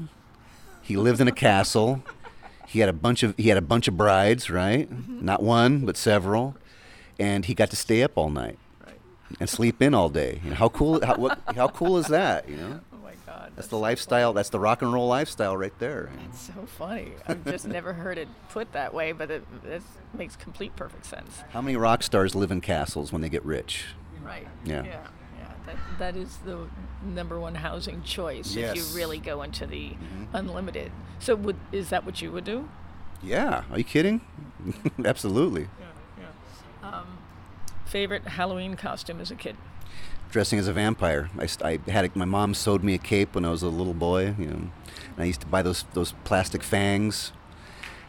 [0.81, 2.01] He lived in a castle.
[2.67, 4.89] He had a bunch of he had a bunch of brides, right?
[4.91, 5.23] Mm-hmm.
[5.25, 6.55] Not one, but several,
[7.19, 8.99] and he got to stay up all night Right.
[9.39, 10.39] and sleep in all day.
[10.43, 12.49] You know how cool how what, how cool is that?
[12.49, 12.79] You know.
[13.59, 14.31] That's the lifestyle.
[14.31, 16.09] That's the rock and roll lifestyle right there.
[16.29, 17.11] It's so funny.
[17.27, 19.81] I've just never heard it put that way, but it, it
[20.13, 21.43] makes complete perfect sense.
[21.49, 23.87] How many rock stars live in castles when they get rich?
[24.23, 24.47] Right.
[24.63, 24.85] Yeah.
[24.85, 25.07] Yeah.
[25.37, 25.51] Yeah.
[25.65, 26.69] That, that is the
[27.03, 29.91] number one housing choice if you really go into the
[30.31, 30.93] unlimited.
[31.19, 32.69] So would is that what you would do?
[33.21, 34.21] Yeah, are you kidding?
[35.03, 35.67] Absolutely.
[36.17, 36.23] Yeah.
[36.81, 36.97] Yeah.
[36.99, 37.17] Um,
[37.85, 39.57] favorite Halloween costume as a kid?
[40.31, 41.29] Dressing as a vampire.
[41.39, 43.95] I, I had a, my mom sewed me a cape when I was a little
[43.95, 44.35] boy.
[44.37, 44.71] You know, and
[45.17, 47.31] I used to buy those those plastic fangs,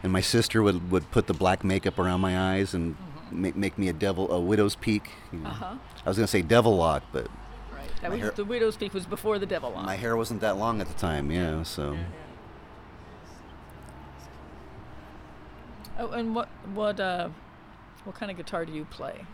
[0.03, 2.95] and my sister would, would put the black makeup around my eyes and
[3.31, 5.09] make, make me a devil a widow's peak.
[5.31, 5.49] you know.
[5.49, 5.75] Uh-huh.
[6.05, 7.27] I was gonna say devil lock, but
[7.73, 7.89] Right.
[8.01, 9.85] That was hair- the widow's peak was before the devil lock.
[9.85, 11.31] my hair wasn't that long at the time.
[11.31, 11.97] Yeah, so.
[15.97, 17.29] Oh, and what what uh,
[18.03, 19.25] what kind of guitar do you play?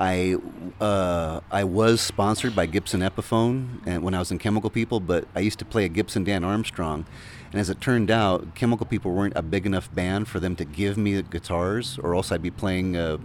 [0.00, 0.36] I
[0.80, 5.28] uh, I was sponsored by Gibson Epiphone and when I was in Chemical People, but
[5.34, 7.04] I used to play a Gibson Dan Armstrong,
[7.52, 10.64] and as it turned out, Chemical People weren't a big enough band for them to
[10.64, 13.18] give me the guitars, or else I'd be playing uh,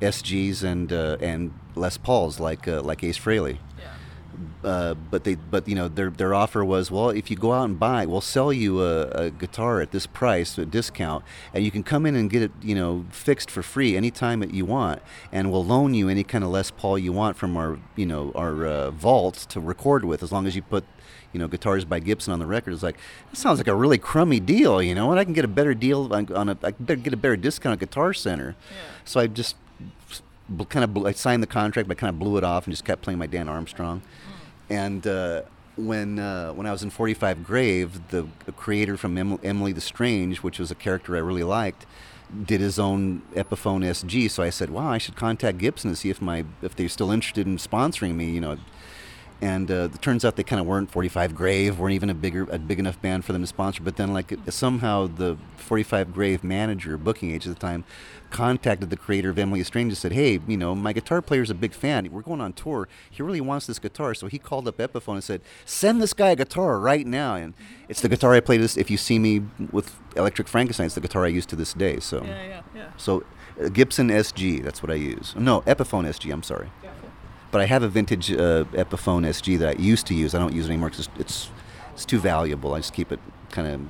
[0.00, 3.58] SGs and uh, and Les Pauls like uh, like Ace Frehley.
[3.76, 3.86] Yeah.
[4.64, 7.64] Uh, but they but you know their their offer was well if you go out
[7.64, 11.24] and buy we'll sell you a, a guitar at this price a discount
[11.54, 14.52] and you can come in and get it you know fixed for free anytime that
[14.52, 17.78] you want and we'll loan you any kind of Les Paul you want from our
[17.94, 20.84] you know our uh, vault to record with as long as you put
[21.32, 22.98] you know guitars by Gibson on the record it's like
[23.30, 25.74] that sounds like a really crummy deal you know and I can get a better
[25.74, 28.76] deal on, on a I can better get a better discount at Guitar Center Yeah.
[29.04, 29.54] so I just
[30.68, 33.02] kind of I signed the contract, but kind of blew it off and just kept
[33.02, 34.00] playing my Dan Armstrong.
[34.68, 35.42] And uh,
[35.76, 40.42] when uh, when I was in 45 Grave, the, creator from Em- Emily the Strange,
[40.42, 41.86] which was a character I really liked,
[42.44, 44.30] did his own Epiphone SG.
[44.30, 47.10] So I said, "Wow, I should contact Gibson to see if my if they're still
[47.10, 48.58] interested in sponsoring me." You know.
[49.42, 52.44] And uh, it turns out they kind of weren't 45 Grave, weren't even a bigger,
[52.50, 53.82] a big enough band for them to sponsor.
[53.82, 57.84] But then, like somehow, the 45 Grave manager, booking agent at the time,
[58.30, 61.54] contacted the creator of Emily Strange and said, "Hey, you know, my guitar player's a
[61.54, 62.08] big fan.
[62.10, 62.88] We're going on tour.
[63.10, 66.30] He really wants this guitar." So he called up Epiphone and said, "Send this guy
[66.30, 67.52] a guitar right now." And
[67.88, 68.76] it's the guitar I play this.
[68.78, 72.00] If you see me with Electric Frankenstein, it's the guitar I use to this day.
[72.00, 72.42] So, Yeah.
[72.42, 72.60] Yeah.
[72.74, 72.88] Yeah.
[72.96, 73.22] so
[73.62, 75.34] uh, Gibson SG, that's what I use.
[75.36, 76.32] No, Epiphone SG.
[76.32, 76.70] I'm sorry.
[77.50, 80.34] But I have a vintage uh, Epiphone SG that I used to use.
[80.34, 81.50] I don't use it anymore because it's
[81.94, 82.74] it's too valuable.
[82.74, 83.20] I just keep it
[83.50, 83.80] kind of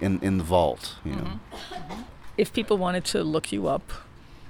[0.00, 1.40] in in the vault, you know.
[2.36, 3.90] If people wanted to look you up,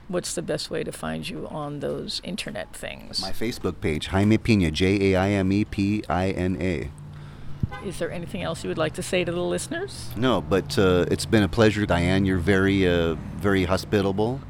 [0.09, 3.22] what's the best way to find you on those internet things?
[3.22, 6.90] My Facebook page, Jaime Pina, J A I M E P I N A.
[7.84, 10.11] Is there anything else you would like to say to the listeners?
[10.16, 12.24] No, but uh, it's been a pleasure, Diane.
[12.24, 14.40] You're very uh, very hospitable.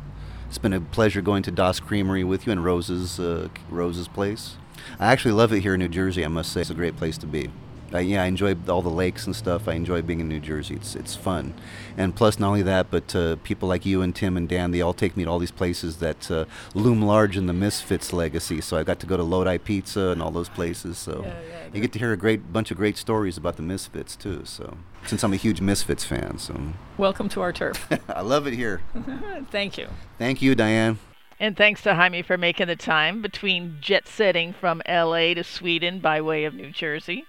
[0.49, 4.57] It's been a pleasure going to Das Creamery with you and Rose's uh, Rose's place.
[4.99, 6.24] I actually love it here in New Jersey.
[6.24, 7.51] I must say, it's a great place to be.
[7.93, 9.66] Uh, yeah, I enjoy all the lakes and stuff.
[9.66, 10.74] I enjoy being in New Jersey.
[10.74, 11.55] It's it's fun,
[11.97, 14.82] and plus not only that, but uh, people like you and Tim and Dan, they
[14.82, 18.61] all take me to all these places that uh, loom large in the Misfits legacy.
[18.61, 20.99] So I got to go to Lodi Pizza and all those places.
[20.99, 23.62] So Yeah, yeah, you get to hear a great bunch of great stories about the
[23.62, 24.43] Misfits too.
[24.45, 24.76] So
[25.07, 26.61] since I'm a huge Misfits fan, so
[26.99, 27.89] Welcome to our turf.
[28.09, 28.82] I love it here.
[29.51, 29.89] Thank you.
[30.18, 30.99] Thank you, Diane.
[31.41, 36.01] And thanks to Jaime for making the time between jet setting from LA to Sweden
[36.01, 37.24] by way of New Jersey.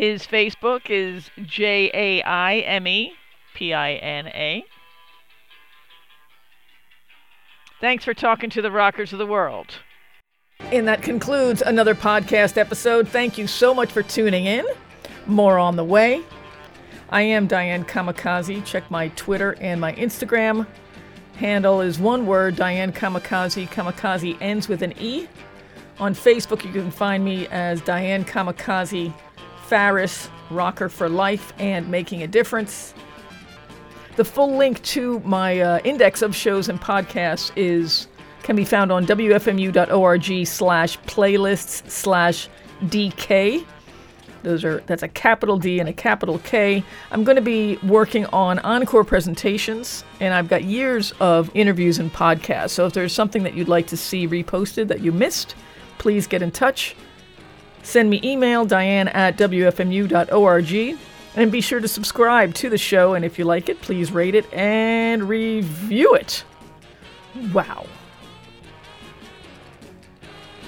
[0.00, 3.12] His Facebook is J A I M E
[3.52, 4.64] P I N A.
[7.82, 9.66] Thanks for talking to the rockers of the world.
[10.72, 13.08] And that concludes another podcast episode.
[13.08, 14.64] Thank you so much for tuning in.
[15.26, 16.22] More on the way.
[17.10, 18.64] I am Diane Kamikaze.
[18.64, 20.66] Check my Twitter and my Instagram
[21.36, 23.68] handle is one word Diane Kamikaze.
[23.68, 25.28] Kamikaze ends with an E.
[25.98, 29.12] On Facebook, you can find me as Diane Kamikaze
[29.70, 32.92] Farris, Rocker for Life, and Making a Difference.
[34.16, 38.08] The full link to my uh, index of shows and podcasts is
[38.42, 42.48] can be found on wfmu.org slash playlists slash
[42.86, 43.64] DK.
[44.42, 46.82] Those are that's a capital D and a capital K.
[47.12, 52.12] I'm going to be working on encore presentations, and I've got years of interviews and
[52.12, 52.70] podcasts.
[52.70, 55.54] So if there's something that you'd like to see reposted that you missed,
[55.98, 56.96] please get in touch.
[57.82, 60.98] Send me email, diane at wfmu.org,
[61.36, 63.14] and be sure to subscribe to the show.
[63.14, 66.44] And if you like it, please rate it and review it.
[67.52, 67.86] Wow.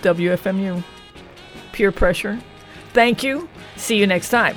[0.03, 0.83] WFMU.
[1.73, 2.41] Peer pressure.
[2.93, 3.49] Thank you.
[3.77, 4.57] See you next time.